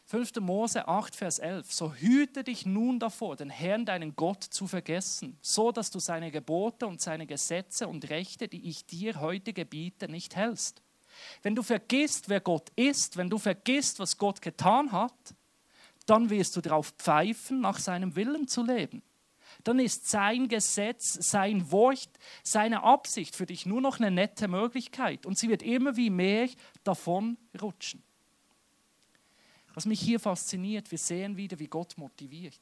5. 0.05 0.35
Mose 0.39 0.87
8, 0.87 1.13
Vers 1.13 1.39
11. 1.39 1.73
So 1.73 1.93
hüte 1.93 2.45
dich 2.45 2.65
nun 2.65 2.97
davor, 2.97 3.35
den 3.35 3.49
Herrn, 3.49 3.85
deinen 3.85 4.15
Gott, 4.15 4.41
zu 4.41 4.67
vergessen, 4.67 5.37
so 5.41 5.73
dass 5.73 5.91
du 5.91 5.99
seine 5.99 6.31
Gebote 6.31 6.87
und 6.87 7.01
seine 7.01 7.27
Gesetze 7.27 7.89
und 7.89 8.09
Rechte, 8.09 8.47
die 8.47 8.69
ich 8.69 8.85
dir 8.85 9.19
heute 9.19 9.51
gebiete, 9.51 10.07
nicht 10.07 10.37
hältst. 10.37 10.81
Wenn 11.41 11.55
du 11.55 11.61
vergisst, 11.61 12.29
wer 12.29 12.39
Gott 12.39 12.69
ist, 12.77 13.17
wenn 13.17 13.29
du 13.29 13.37
vergisst, 13.37 13.99
was 13.99 14.17
Gott 14.17 14.41
getan 14.41 14.93
hat, 14.93 15.35
dann 16.05 16.29
wirst 16.29 16.55
du 16.55 16.61
darauf 16.61 16.91
pfeifen, 16.91 17.59
nach 17.59 17.79
seinem 17.79 18.15
Willen 18.15 18.47
zu 18.47 18.63
leben. 18.63 19.03
Dann 19.63 19.79
ist 19.79 20.09
sein 20.09 20.47
Gesetz, 20.47 21.13
sein 21.13 21.71
Wort, 21.71 22.09
seine 22.43 22.83
Absicht 22.83 23.35
für 23.35 23.45
dich 23.45 23.65
nur 23.65 23.81
noch 23.81 23.99
eine 23.99 24.11
nette 24.11 24.47
Möglichkeit 24.47 25.25
und 25.25 25.37
sie 25.37 25.49
wird 25.49 25.63
immer 25.63 25.95
wie 25.95 26.09
mehr 26.09 26.49
davon 26.83 27.37
rutschen. 27.61 28.03
Was 29.73 29.85
mich 29.85 29.99
hier 29.99 30.19
fasziniert, 30.19 30.89
wir 30.89 30.97
sehen 30.97 31.37
wieder, 31.37 31.59
wie 31.59 31.67
Gott 31.67 31.97
motiviert. 31.97 32.59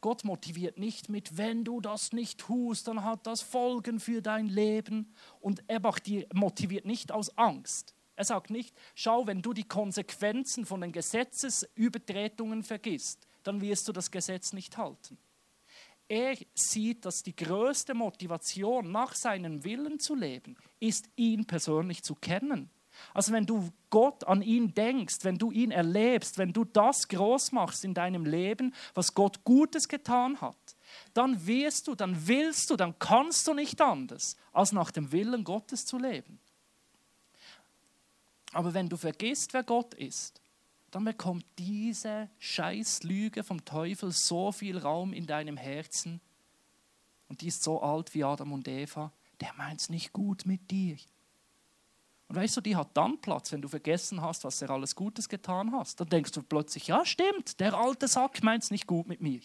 Gott 0.00 0.24
motiviert 0.24 0.78
nicht 0.78 1.10
mit, 1.10 1.36
wenn 1.36 1.62
du 1.62 1.80
das 1.80 2.12
nicht 2.12 2.40
tust, 2.40 2.88
dann 2.88 3.04
hat 3.04 3.26
das 3.26 3.42
Folgen 3.42 4.00
für 4.00 4.22
dein 4.22 4.48
Leben. 4.48 5.14
Und 5.40 5.62
er 5.68 5.80
motiviert 6.32 6.86
nicht 6.86 7.12
aus 7.12 7.36
Angst. 7.36 7.94
Er 8.16 8.24
sagt 8.24 8.50
nicht, 8.50 8.74
schau, 8.94 9.26
wenn 9.26 9.42
du 9.42 9.52
die 9.52 9.68
Konsequenzen 9.68 10.64
von 10.64 10.80
den 10.80 10.92
Gesetzesübertretungen 10.92 12.62
vergisst, 12.62 13.26
dann 13.42 13.60
wirst 13.60 13.88
du 13.88 13.92
das 13.92 14.10
Gesetz 14.10 14.52
nicht 14.52 14.76
halten. 14.76 15.18
Er 16.10 16.36
sieht, 16.54 17.04
dass 17.04 17.22
die 17.22 17.36
größte 17.36 17.94
Motivation, 17.94 18.90
nach 18.90 19.14
seinem 19.14 19.64
Willen 19.64 20.00
zu 20.00 20.14
leben, 20.14 20.56
ist, 20.80 21.08
ihn 21.16 21.46
persönlich 21.46 22.02
zu 22.02 22.14
kennen 22.14 22.68
also 23.14 23.32
wenn 23.32 23.46
du 23.46 23.70
Gott 23.88 24.24
an 24.24 24.42
ihn 24.42 24.74
denkst, 24.74 25.18
wenn 25.22 25.36
du 25.36 25.50
ihn 25.50 25.70
erlebst, 25.70 26.38
wenn 26.38 26.52
du 26.52 26.64
das 26.64 27.08
groß 27.08 27.52
machst 27.52 27.84
in 27.84 27.94
deinem 27.94 28.24
Leben, 28.24 28.74
was 28.94 29.14
Gott 29.14 29.44
Gutes 29.44 29.88
getan 29.88 30.40
hat, 30.40 30.76
dann 31.14 31.46
wirst 31.46 31.88
du, 31.88 31.94
dann 31.94 32.26
willst 32.26 32.70
du, 32.70 32.76
dann 32.76 32.98
kannst 32.98 33.46
du 33.46 33.54
nicht 33.54 33.80
anders, 33.80 34.36
als 34.52 34.72
nach 34.72 34.90
dem 34.90 35.12
Willen 35.12 35.44
Gottes 35.44 35.86
zu 35.86 35.98
leben. 35.98 36.40
Aber 38.52 38.74
wenn 38.74 38.88
du 38.88 38.96
vergisst, 38.96 39.54
wer 39.54 39.62
Gott 39.62 39.94
ist, 39.94 40.39
dann 40.90 41.04
bekommt 41.04 41.44
diese 41.58 42.28
Scheißlüge 42.38 43.44
vom 43.44 43.64
Teufel 43.64 44.10
so 44.12 44.52
viel 44.52 44.78
Raum 44.78 45.12
in 45.12 45.26
deinem 45.26 45.56
Herzen. 45.56 46.20
Und 47.28 47.42
die 47.42 47.48
ist 47.48 47.62
so 47.62 47.80
alt 47.80 48.12
wie 48.14 48.24
Adam 48.24 48.52
und 48.52 48.66
Eva. 48.66 49.12
Der 49.40 49.52
meint 49.54 49.80
es 49.80 49.88
nicht 49.88 50.12
gut 50.12 50.46
mit 50.46 50.70
dir. 50.70 50.96
Und 52.28 52.36
weißt 52.36 52.56
du, 52.56 52.60
die 52.60 52.76
hat 52.76 52.90
dann 52.94 53.20
Platz, 53.20 53.50
wenn 53.52 53.62
du 53.62 53.68
vergessen 53.68 54.20
hast, 54.20 54.44
was 54.44 54.62
er 54.62 54.70
alles 54.70 54.94
Gutes 54.94 55.28
getan 55.28 55.72
hast. 55.72 56.00
Dann 56.00 56.08
denkst 56.08 56.32
du 56.32 56.42
plötzlich, 56.42 56.86
ja 56.86 57.04
stimmt, 57.04 57.58
der 57.60 57.74
alte 57.74 58.08
Sack 58.08 58.42
meint 58.42 58.62
es 58.62 58.70
nicht 58.70 58.86
gut 58.86 59.08
mit 59.08 59.20
mir. 59.20 59.40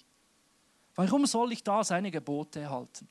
Warum 0.95 1.25
soll 1.25 1.51
ich 1.51 1.63
da 1.63 1.84
seine 1.84 2.12
Gebote 2.12 2.62
erhalten? 2.62 3.08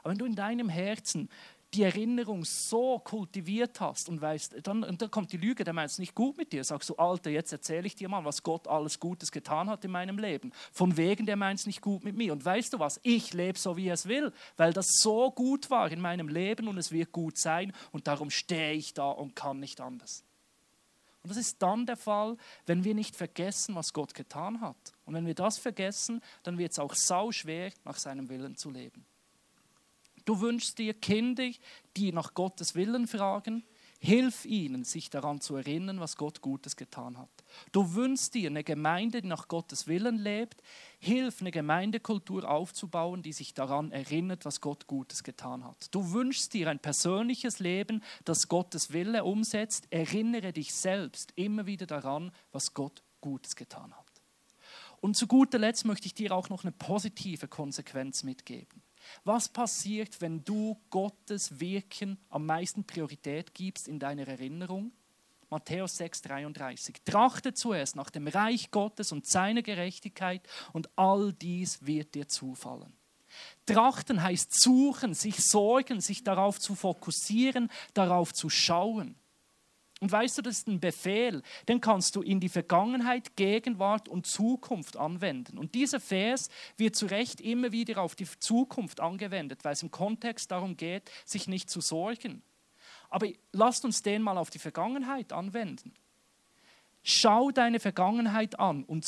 Aber 0.00 0.10
wenn 0.10 0.18
du 0.18 0.24
in 0.26 0.34
deinem 0.34 0.68
Herzen 0.68 1.28
die 1.74 1.82
Erinnerung 1.82 2.44
so 2.44 2.98
kultiviert 3.00 3.80
hast 3.80 4.08
und 4.08 4.20
weißt, 4.20 4.56
dann, 4.62 4.84
und 4.84 5.02
dann 5.02 5.10
kommt 5.10 5.32
die 5.32 5.36
Lüge, 5.36 5.64
der 5.64 5.74
meint 5.74 5.90
es 5.90 5.98
nicht 5.98 6.14
gut 6.14 6.36
mit 6.36 6.52
dir. 6.52 6.64
Sagst 6.64 6.88
du, 6.88 6.96
Alter, 6.96 7.30
jetzt 7.30 7.52
erzähle 7.52 7.86
ich 7.86 7.94
dir 7.94 8.08
mal, 8.08 8.24
was 8.24 8.42
Gott 8.42 8.68
alles 8.68 9.00
Gutes 9.00 9.30
getan 9.30 9.68
hat 9.68 9.84
in 9.84 9.90
meinem 9.90 10.18
Leben. 10.18 10.52
Von 10.72 10.96
wegen, 10.96 11.26
der 11.26 11.36
meint 11.36 11.60
es 11.60 11.66
nicht 11.66 11.80
gut 11.80 12.04
mit 12.04 12.16
mir. 12.16 12.32
Und 12.32 12.44
weißt 12.44 12.72
du 12.72 12.78
was? 12.78 13.00
Ich 13.02 13.34
lebe 13.34 13.58
so, 13.58 13.76
wie 13.76 13.88
es 13.88 14.06
will, 14.06 14.32
weil 14.56 14.72
das 14.72 14.86
so 15.00 15.30
gut 15.30 15.70
war 15.70 15.90
in 15.90 16.00
meinem 16.00 16.28
Leben 16.28 16.68
und 16.68 16.78
es 16.78 16.92
wird 16.92 17.12
gut 17.12 17.36
sein 17.36 17.72
und 17.92 18.06
darum 18.06 18.30
stehe 18.30 18.74
ich 18.74 18.94
da 18.94 19.10
und 19.10 19.34
kann 19.34 19.60
nicht 19.60 19.80
anders. 19.80 20.24
Und 21.22 21.30
das 21.30 21.38
ist 21.38 21.60
dann 21.60 21.86
der 21.86 21.96
Fall, 21.96 22.36
wenn 22.66 22.84
wir 22.84 22.94
nicht 22.94 23.16
vergessen, 23.16 23.74
was 23.74 23.92
Gott 23.92 24.14
getan 24.14 24.60
hat. 24.60 24.76
Und 25.04 25.14
wenn 25.14 25.26
wir 25.26 25.34
das 25.34 25.58
vergessen, 25.58 26.22
dann 26.44 26.56
wird 26.56 26.70
es 26.70 26.78
auch 26.78 26.94
sau 26.94 27.32
schwer, 27.32 27.72
nach 27.84 27.96
seinem 27.96 28.28
Willen 28.28 28.56
zu 28.56 28.70
leben. 28.70 29.04
Du 30.26 30.40
wünschst 30.40 30.78
dir 30.78 30.92
Kinder, 30.92 31.48
die 31.96 32.12
nach 32.12 32.34
Gottes 32.34 32.74
Willen 32.74 33.06
fragen. 33.06 33.64
Hilf 33.98 34.44
ihnen, 34.44 34.84
sich 34.84 35.08
daran 35.08 35.40
zu 35.40 35.56
erinnern, 35.56 36.00
was 36.00 36.16
Gott 36.16 36.42
Gutes 36.42 36.76
getan 36.76 37.16
hat. 37.16 37.30
Du 37.72 37.94
wünschst 37.94 38.34
dir 38.34 38.50
eine 38.50 38.62
Gemeinde, 38.62 39.22
die 39.22 39.28
nach 39.28 39.48
Gottes 39.48 39.86
Willen 39.86 40.18
lebt. 40.18 40.62
Hilf, 40.98 41.40
eine 41.40 41.50
Gemeindekultur 41.50 42.48
aufzubauen, 42.48 43.22
die 43.22 43.32
sich 43.32 43.54
daran 43.54 43.92
erinnert, 43.92 44.44
was 44.44 44.60
Gott 44.60 44.86
Gutes 44.86 45.22
getan 45.22 45.64
hat. 45.64 45.94
Du 45.94 46.12
wünschst 46.12 46.52
dir 46.52 46.68
ein 46.68 46.80
persönliches 46.80 47.58
Leben, 47.60 48.02
das 48.24 48.48
Gottes 48.48 48.92
Wille 48.92 49.24
umsetzt. 49.24 49.86
Erinnere 49.90 50.52
dich 50.52 50.74
selbst 50.74 51.32
immer 51.36 51.66
wieder 51.66 51.86
daran, 51.86 52.32
was 52.52 52.74
Gott 52.74 53.02
Gutes 53.20 53.56
getan 53.56 53.94
hat. 53.96 54.06
Und 55.00 55.16
zu 55.16 55.26
guter 55.26 55.58
Letzt 55.58 55.84
möchte 55.84 56.06
ich 56.06 56.14
dir 56.14 56.32
auch 56.34 56.48
noch 56.48 56.64
eine 56.64 56.72
positive 56.72 57.48
Konsequenz 57.48 58.24
mitgeben. 58.24 58.82
Was 59.24 59.48
passiert, 59.48 60.20
wenn 60.20 60.44
du 60.44 60.80
Gottes 60.90 61.60
Wirken 61.60 62.18
am 62.28 62.46
meisten 62.46 62.84
Priorität 62.84 63.54
gibst 63.54 63.88
in 63.88 63.98
deiner 63.98 64.26
Erinnerung? 64.28 64.92
Matthäus 65.48 65.98
6:33. 66.00 67.04
Trachte 67.04 67.54
zuerst 67.54 67.94
nach 67.96 68.10
dem 68.10 68.26
Reich 68.26 68.70
Gottes 68.70 69.12
und 69.12 69.26
seiner 69.26 69.62
Gerechtigkeit 69.62 70.46
und 70.72 70.88
all 70.96 71.32
dies 71.32 71.86
wird 71.86 72.14
dir 72.14 72.28
zufallen. 72.28 72.96
Trachten 73.66 74.22
heißt 74.22 74.60
suchen, 74.60 75.14
sich 75.14 75.36
sorgen, 75.38 76.00
sich 76.00 76.24
darauf 76.24 76.58
zu 76.58 76.74
fokussieren, 76.74 77.70
darauf 77.94 78.32
zu 78.32 78.48
schauen. 78.48 79.16
Und 80.00 80.12
weißt 80.12 80.36
du, 80.36 80.42
das 80.42 80.58
ist 80.58 80.68
ein 80.68 80.78
Befehl, 80.78 81.42
den 81.68 81.80
kannst 81.80 82.16
du 82.16 82.22
in 82.22 82.38
die 82.38 82.50
Vergangenheit, 82.50 83.34
Gegenwart 83.36 84.08
und 84.08 84.26
Zukunft 84.26 84.98
anwenden. 84.98 85.56
Und 85.56 85.74
dieser 85.74 86.00
Vers 86.00 86.50
wird 86.76 86.96
zu 86.96 87.06
Recht 87.06 87.40
immer 87.40 87.72
wieder 87.72 88.02
auf 88.02 88.14
die 88.14 88.26
Zukunft 88.38 89.00
angewendet, 89.00 89.64
weil 89.64 89.72
es 89.72 89.82
im 89.82 89.90
Kontext 89.90 90.50
darum 90.50 90.76
geht, 90.76 91.10
sich 91.24 91.48
nicht 91.48 91.70
zu 91.70 91.80
sorgen. 91.80 92.42
Aber 93.08 93.26
lasst 93.52 93.86
uns 93.86 94.02
den 94.02 94.20
mal 94.20 94.36
auf 94.36 94.50
die 94.50 94.58
Vergangenheit 94.58 95.32
anwenden. 95.32 95.94
Schau 97.02 97.50
deine 97.50 97.80
Vergangenheit 97.80 98.58
an 98.58 98.84
und 98.84 99.06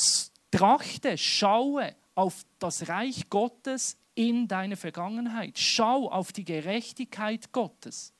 trachte, 0.51 1.17
schaue 1.17 1.95
auf 2.15 2.45
das 2.57 2.87
Reich 2.87 3.29
Gottes 3.29 3.97
in 4.15 4.47
deiner 4.47 4.77
Vergangenheit. 4.77 5.59
Schau 5.59 6.09
auf 6.09 6.31
die 6.31 6.45
Gerechtigkeit 6.45 7.51
Gottes. 7.51 8.13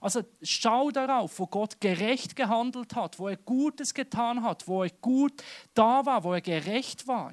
Also 0.00 0.22
schau 0.42 0.90
darauf, 0.90 1.38
wo 1.38 1.46
Gott 1.46 1.80
gerecht 1.80 2.36
gehandelt 2.36 2.94
hat, 2.94 3.18
wo 3.18 3.28
er 3.28 3.36
Gutes 3.36 3.94
getan 3.94 4.42
hat, 4.42 4.66
wo 4.68 4.82
er 4.82 4.90
gut 4.90 5.42
da 5.74 6.04
war, 6.06 6.24
wo 6.24 6.32
er 6.32 6.40
gerecht 6.40 7.06
war. 7.06 7.32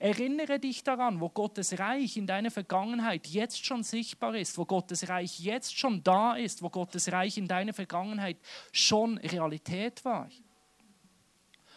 Erinnere 0.00 0.60
dich 0.60 0.84
daran, 0.84 1.20
wo 1.20 1.28
Gottes 1.28 1.80
Reich 1.80 2.16
in 2.16 2.28
deiner 2.28 2.52
Vergangenheit 2.52 3.26
jetzt 3.26 3.64
schon 3.66 3.82
sichtbar 3.82 4.36
ist, 4.36 4.56
wo 4.56 4.64
Gottes 4.64 5.08
Reich 5.08 5.40
jetzt 5.40 5.76
schon 5.76 6.04
da 6.04 6.36
ist, 6.36 6.62
wo 6.62 6.70
Gottes 6.70 7.10
Reich 7.10 7.36
in 7.36 7.48
deiner 7.48 7.72
Vergangenheit 7.72 8.36
schon 8.70 9.18
Realität 9.18 10.04
war. 10.04 10.28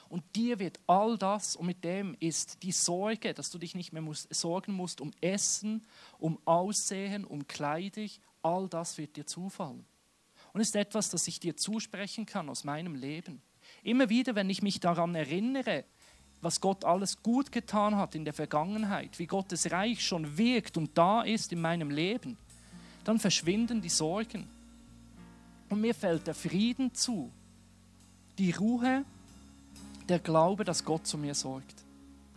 Und 0.07 0.23
dir 0.35 0.59
wird 0.59 0.79
all 0.85 1.17
das, 1.17 1.55
und 1.55 1.65
mit 1.65 1.83
dem 1.83 2.15
ist 2.19 2.61
die 2.61 2.73
Sorge, 2.73 3.33
dass 3.33 3.49
du 3.49 3.57
dich 3.57 3.73
nicht 3.73 3.91
mehr 3.91 4.01
musst, 4.03 4.31
sorgen 4.33 4.73
musst 4.73 5.01
um 5.01 5.11
Essen, 5.21 5.87
um 6.19 6.37
Aussehen, 6.45 7.25
um 7.25 7.47
Kleider, 7.47 8.05
all 8.43 8.67
das 8.67 8.97
wird 8.99 9.15
dir 9.15 9.25
zufallen 9.25 9.85
und 10.53 10.61
ist 10.61 10.75
etwas, 10.75 11.09
das 11.09 11.27
ich 11.27 11.39
dir 11.39 11.55
zusprechen 11.55 12.25
kann 12.25 12.49
aus 12.49 12.63
meinem 12.63 12.95
Leben. 12.95 13.41
Immer 13.83 14.09
wieder, 14.09 14.35
wenn 14.35 14.49
ich 14.49 14.61
mich 14.61 14.79
daran 14.79 15.15
erinnere, 15.15 15.85
was 16.41 16.59
Gott 16.59 16.85
alles 16.85 17.21
gut 17.21 17.51
getan 17.51 17.95
hat 17.95 18.15
in 18.15 18.25
der 18.25 18.33
Vergangenheit, 18.33 19.19
wie 19.19 19.27
Gottes 19.27 19.71
Reich 19.71 20.05
schon 20.05 20.37
wirkt 20.37 20.77
und 20.77 20.97
da 20.97 21.21
ist 21.21 21.51
in 21.51 21.61
meinem 21.61 21.89
Leben, 21.89 22.37
dann 23.03 23.19
verschwinden 23.19 23.81
die 23.81 23.89
Sorgen. 23.89 24.49
Und 25.69 25.81
mir 25.81 25.93
fällt 25.93 26.27
der 26.27 26.35
Frieden 26.35 26.93
zu, 26.93 27.31
die 28.37 28.51
Ruhe, 28.51 29.05
der 30.09 30.19
Glaube, 30.19 30.63
dass 30.65 30.83
Gott 30.83 31.07
zu 31.07 31.17
mir 31.17 31.35
sorgt 31.35 31.85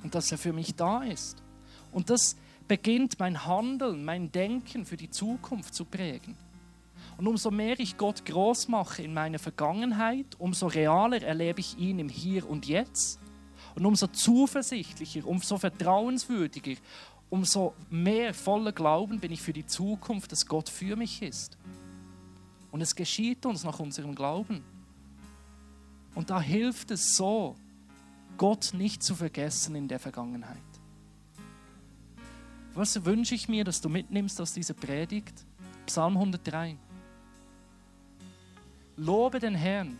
und 0.03 0.15
dass 0.15 0.31
er 0.31 0.39
für 0.39 0.53
mich 0.53 0.75
da 0.75 1.03
ist. 1.03 1.43
Und 1.91 2.11
das 2.11 2.37
beginnt 2.69 3.19
mein 3.19 3.47
Handeln, 3.47 4.05
mein 4.05 4.31
Denken 4.31 4.85
für 4.85 4.97
die 4.97 5.11
Zukunft 5.11 5.75
zu 5.75 5.85
prägen. 5.85 6.37
Und 7.17 7.27
umso 7.27 7.51
mehr 7.51 7.79
ich 7.79 7.97
Gott 7.97 8.25
groß 8.25 8.69
mache 8.69 9.03
in 9.03 9.15
meiner 9.15 9.39
Vergangenheit, 9.39 10.27
umso 10.39 10.67
realer 10.67 11.23
erlebe 11.23 11.61
ich 11.61 11.79
ihn 11.79 11.99
im 11.99 12.09
Hier 12.09 12.49
und 12.49 12.67
Jetzt. 12.67 13.21
Und 13.75 13.87
umso 13.87 14.07
zuversichtlicher, 14.09 15.27
umso 15.27 15.59
vertrauenswürdiger, 15.59 16.75
umso 17.31 17.75
mehr 17.91 18.35
voller 18.35 18.73
Glauben 18.73 19.21
bin 19.21 19.33
ich 19.33 19.43
für 19.43 19.53
die 19.53 19.67
Zukunft, 19.67 20.33
dass 20.33 20.47
Gott 20.47 20.69
für 20.69 20.97
mich 20.97 21.23
ist. 21.23 21.57
Und 22.71 22.81
es 22.81 22.95
geschieht 22.95 23.47
uns 23.47 23.65
nach 23.65 23.79
unserem 23.79 24.15
Glauben. 24.15 24.65
Und 26.15 26.31
da 26.31 26.41
hilft 26.41 26.91
es 26.91 27.17
so, 27.17 27.57
Gott 28.37 28.73
nicht 28.75 29.03
zu 29.03 29.15
vergessen 29.15 29.77
in 29.77 29.89
der 29.89 30.01
Vergangenheit. 30.01 30.59
Was 32.75 33.05
wünsche 33.05 33.37
ich 33.37 33.49
mir, 33.49 33.63
dass 33.63 33.81
du 33.81 33.89
mitnimmst 33.89 34.41
aus 34.41 34.53
dieser 34.53 34.75
Predigt? 34.75 35.47
Psalm 35.87 36.17
103. 36.17 36.77
Lobe 38.97 39.41
den 39.41 39.57
Herrn, 39.57 39.99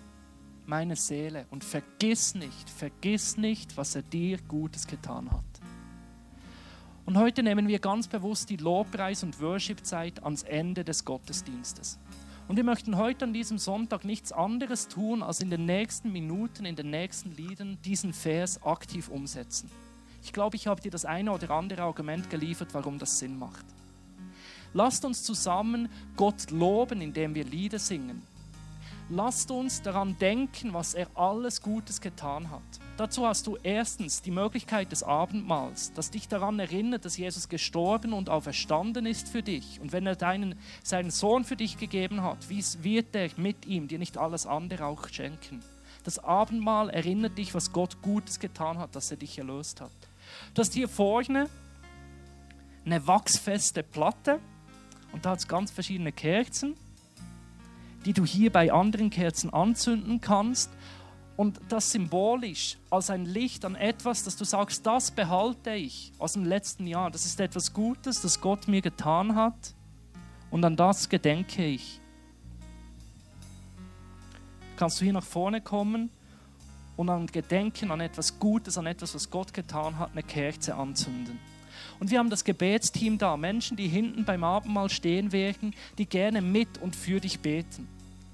meine 0.67 0.95
Seele, 0.95 1.47
und 1.51 1.65
vergiss 1.65 2.37
nicht, 2.37 2.71
vergiss 2.71 3.37
nicht, 3.37 3.77
was 3.77 3.97
er 3.97 4.03
dir 4.03 4.39
Gutes 4.47 4.87
getan 4.87 5.33
hat. 5.33 5.45
Und 7.05 7.19
heute 7.19 7.43
nehmen 7.43 7.67
wir 7.67 7.81
ganz 7.81 8.07
bewusst 8.07 8.51
die 8.51 8.57
Lobpreis- 8.57 9.25
und 9.25 9.41
Worship-Zeit 9.41 10.23
ans 10.23 10.45
Ende 10.45 10.85
des 10.85 11.05
Gottesdienstes. 11.05 11.99
Und 12.47 12.57
wir 12.57 12.63
möchten 12.63 12.97
heute 12.97 13.25
an 13.25 13.33
diesem 13.33 13.59
Sonntag 13.59 14.05
nichts 14.05 14.31
anderes 14.31 14.87
tun, 14.87 15.25
als 15.25 15.41
in 15.41 15.51
den 15.51 15.67
nächsten 15.67 16.13
Minuten, 16.13 16.65
in 16.65 16.77
den 16.77 16.91
nächsten 16.91 17.35
Liedern 17.35 17.79
diesen 17.85 18.13
Vers 18.13 18.63
aktiv 18.63 19.09
umsetzen. 19.09 19.71
Ich 20.23 20.33
glaube, 20.33 20.55
ich 20.55 20.69
habe 20.69 20.81
dir 20.81 20.91
das 20.91 21.05
eine 21.05 21.33
oder 21.33 21.51
andere 21.51 21.83
Argument 21.83 22.31
geliefert, 22.31 22.69
warum 22.73 22.99
das 22.99 23.19
Sinn 23.19 23.39
macht. 23.39 23.65
Lasst 24.73 25.05
uns 25.05 25.25
zusammen 25.25 25.89
Gott 26.17 26.51
loben, 26.53 27.01
indem 27.01 27.35
wir 27.35 27.45
Lieder 27.45 27.79
singen. 27.81 28.23
Lasst 29.11 29.51
uns 29.51 29.83
daran 29.83 30.17
denken, 30.19 30.73
was 30.73 30.95
er 30.95 31.09
alles 31.15 31.61
Gutes 31.61 32.01
getan 32.01 32.51
hat. 32.51 32.63
Dazu 32.97 33.27
hast 33.27 33.47
du 33.47 33.59
erstens 33.63 34.23
die 34.23 34.31
Möglichkeit 34.31 34.93
des 34.93 35.03
Abendmahls, 35.03 35.93
das 35.93 36.11
dich 36.11 36.27
daran 36.27 36.59
erinnert, 36.59 37.05
dass 37.05 37.19
Jesus 37.19 37.51
gestorben 37.51 38.15
und 38.15 38.31
auferstanden 38.31 39.05
ist 39.05 39.29
für 39.29 39.43
dich. 39.43 39.79
Und 39.81 39.93
wenn 39.93 40.07
er 40.07 40.17
deinen, 40.17 40.59
seinen 40.83 41.11
Sohn 41.11 41.45
für 41.45 41.57
dich 41.57 41.77
gegeben 41.77 42.23
hat, 42.23 42.49
wie 42.49 42.65
wird 42.81 43.15
er 43.15 43.29
mit 43.37 43.67
ihm 43.67 43.89
dir 43.89 43.99
nicht 43.99 44.17
alles 44.17 44.47
andere 44.47 44.87
auch 44.87 45.07
schenken? 45.09 45.63
Das 46.05 46.19
Abendmahl 46.19 46.89
erinnert 46.89 47.37
dich, 47.37 47.55
was 47.55 47.73
Gott 47.73 48.01
Gutes 48.01 48.41
getan 48.41 48.79
hat, 48.79 48.97
dass 48.97 49.11
er 49.11 49.19
dich 49.19 49.37
erlöst 49.37 49.83
hat. 49.83 49.93
Du 50.55 50.61
hast 50.61 50.73
hier 50.73 50.89
vorne 50.89 51.51
eine 52.87 53.07
wachsfeste 53.07 53.83
Platte 53.83 54.41
und 55.13 55.27
da 55.27 55.31
hat 55.31 55.41
es 55.41 55.49
ganz 55.49 55.71
verschiedene 55.71 56.13
Kerzen, 56.13 56.75
die 58.05 58.13
du 58.13 58.25
hier 58.25 58.51
bei 58.53 58.73
anderen 58.73 59.11
Kerzen 59.11 59.53
anzünden 59.53 60.21
kannst. 60.21 60.71
Und 61.37 61.61
das 61.69 61.91
symbolisch 61.91 62.79
als 62.91 63.11
ein 63.11 63.25
Licht 63.25 63.65
an 63.65 63.75
etwas, 63.75 64.23
dass 64.23 64.37
du 64.37 64.45
sagst, 64.45 64.87
das 64.87 65.11
behalte 65.11 65.75
ich 65.75 66.13
aus 66.19 66.35
dem 66.35 66.45
letzten 66.45 66.87
Jahr. 66.87 67.11
Das 67.11 67.27
ist 67.27 67.41
etwas 67.41 67.73
Gutes, 67.73 68.21
das 68.21 68.41
Gott 68.41 68.69
mir 68.69 68.83
getan 68.83 69.35
hat. 69.35 69.75
Und 70.51 70.65
an 70.65 70.77
das 70.77 71.09
gedenke 71.09 71.65
ich. 71.65 72.01
Kannst 74.77 75.01
du 75.01 75.05
hier 75.05 75.13
nach 75.13 75.25
vorne 75.25 75.61
kommen 75.61 76.11
und 76.97 77.09
an 77.09 77.27
Gedenken 77.27 77.91
an 77.91 78.01
etwas 78.01 78.39
Gutes, 78.39 78.79
an 78.79 78.87
etwas, 78.87 79.15
was 79.15 79.31
Gott 79.31 79.53
getan 79.53 79.99
hat, 79.99 80.13
eine 80.13 80.23
Kerze 80.23 80.77
anzünden. 80.77 81.39
Und 81.99 82.11
wir 82.11 82.19
haben 82.19 82.31
das 82.31 82.45
Gebetsteam 82.45 83.19
da, 83.19 83.37
Menschen, 83.37 83.77
die 83.77 83.89
hinten 83.89 84.25
beim 84.25 84.45
Abendmahl 84.45 84.91
stehen 84.91 85.33
werden, 85.33 85.75
die 85.99 86.07
gerne 86.07 86.41
mit 86.41 86.79
und 86.79 86.95
für 86.95 87.21
dich 87.21 87.41
beten. 87.41 87.89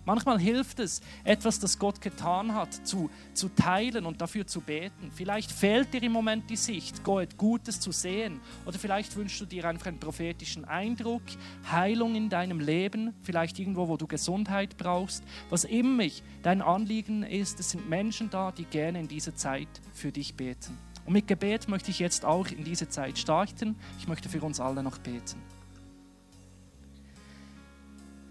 Manchmal 0.05 0.41
hilft 0.41 0.81
es, 0.81 1.01
etwas, 1.25 1.59
das 1.59 1.79
Gott 1.79 2.01
getan 2.01 2.55
hat, 2.55 2.73
zu, 2.87 3.11
zu 3.35 3.49
teilen 3.49 4.07
und 4.07 4.21
dafür 4.21 4.47
zu 4.47 4.61
beten. 4.61 5.11
Vielleicht 5.15 5.53
fehlt 5.53 5.93
dir 5.93 6.03
im 6.03 6.13
Moment 6.13 6.49
die 6.49 6.57
Sicht, 6.57 7.05
Gott 7.05 7.37
Gutes 7.37 7.81
zu 7.81 7.93
sehen. 7.93 8.41
Oder 8.65 8.79
vielleicht 8.79 9.15
wünschst 9.17 9.41
du 9.41 9.47
dir 9.47 9.67
einfach 9.67 9.87
einen 9.87 10.01
prophetischen 10.01 10.65
Eindruck, 10.65 11.23
Heilung 11.71 12.15
in 12.15 12.31
deinem 12.31 12.61
Leben, 12.61 13.15
vielleicht 13.23 13.59
irgendwo, 13.59 13.89
wo 13.89 13.97
du 13.97 14.07
Gesundheit 14.07 14.77
brauchst. 14.77 15.23
Was 15.51 15.65
immer 15.65 16.01
dein 16.43 16.63
Anliegen 16.63 17.23
ist, 17.23 17.61
es 17.61 17.71
sind 17.71 17.89
Menschen 17.89 18.31
da, 18.31 18.53
die 18.53 18.65
gerne 18.65 19.01
in 19.01 19.09
dieser 19.09 19.37
Zeit 19.37 19.69
für 19.93 20.13
dich 20.13 20.35
beten. 20.35 20.79
Und 21.05 21.13
mit 21.13 21.29
Gebet 21.29 21.69
möchte 21.69 21.91
ich 21.91 21.99
jetzt 21.99 22.25
auch 22.25 22.49
in 22.49 22.65
diese 22.65 22.89
Zeit 22.89 23.19
starten. 23.19 23.77
Ich 23.99 24.09
möchte 24.09 24.29
für 24.29 24.41
uns 24.43 24.61
alle 24.61 24.83
noch 24.83 24.99
beten. 24.99 25.60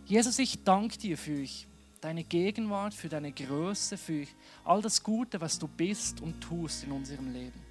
Jesus, 0.09 0.39
ich 0.39 0.63
danke 0.63 0.97
dir 0.97 1.19
für 1.19 1.45
deine 2.01 2.23
Gegenwart, 2.23 2.95
für 2.95 3.09
deine 3.09 3.31
Größe, 3.31 3.95
für 3.95 4.25
all 4.65 4.81
das 4.81 5.03
Gute, 5.03 5.39
was 5.39 5.59
du 5.59 5.67
bist 5.67 6.19
und 6.21 6.41
tust 6.41 6.83
in 6.83 6.91
unserem 6.91 7.31
Leben. 7.31 7.61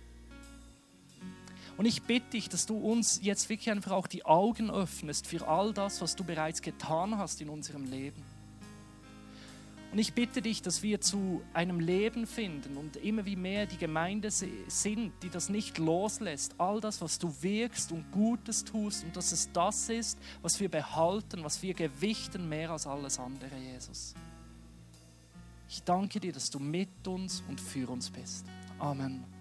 Und 1.77 1.87
ich 1.87 2.01
bitte 2.05 2.31
dich, 2.31 2.49
dass 2.49 2.65
du 2.65 2.77
uns 2.77 3.19
jetzt 3.25 3.49
wirklich 3.49 3.73
einfach 3.73 3.91
auch 3.91 4.07
die 4.07 4.25
Augen 4.25 4.71
öffnest 4.71 5.27
für 5.27 5.49
all 5.49 5.73
das, 5.73 6.01
was 6.01 6.15
du 6.15 6.23
bereits 6.23 6.63
getan 6.63 7.19
hast 7.19 7.41
in 7.41 7.49
unserem 7.49 7.83
Leben. 7.83 8.23
Und 9.91 9.99
ich 9.99 10.13
bitte 10.13 10.43
dich, 10.43 10.61
dass 10.61 10.83
wir 10.83 11.01
zu 11.01 11.43
einem 11.55 11.81
Leben 11.81 12.27
finden 12.27 12.77
und 12.77 12.97
immer 12.97 13.25
wie 13.25 13.37
mehr 13.37 13.65
die 13.65 13.79
Gemeinde 13.79 14.31
sind, 14.31 15.13
die 15.23 15.31
das 15.31 15.49
nicht 15.49 15.79
loslässt. 15.79 16.55
All 16.59 16.81
das, 16.81 17.01
was 17.01 17.19
du 17.19 17.35
wirkst 17.41 17.93
und 17.93 18.11
Gutes 18.13 18.65
tust 18.65 19.05
und 19.05 19.17
dass 19.17 19.33
es 19.33 19.51
das 19.53 19.89
ist, 19.89 20.19
was 20.43 20.61
wir 20.61 20.69
behalten, 20.69 21.43
was 21.43 21.63
wir 21.63 21.73
gewichten 21.73 22.49
mehr 22.51 22.71
als 22.71 22.87
alles 22.87 23.19
andere, 23.19 23.57
Jesus. 23.57 24.15
Ich 25.71 25.83
danke 25.85 26.21
dir, 26.21 26.33
dass 26.33 26.51
du 26.51 26.59
mit 26.59 27.07
uns 27.07 27.43
und 27.49 27.61
für 27.61 27.89
uns 27.89 28.11
bist. 28.11 28.45
Amen. 28.79 29.38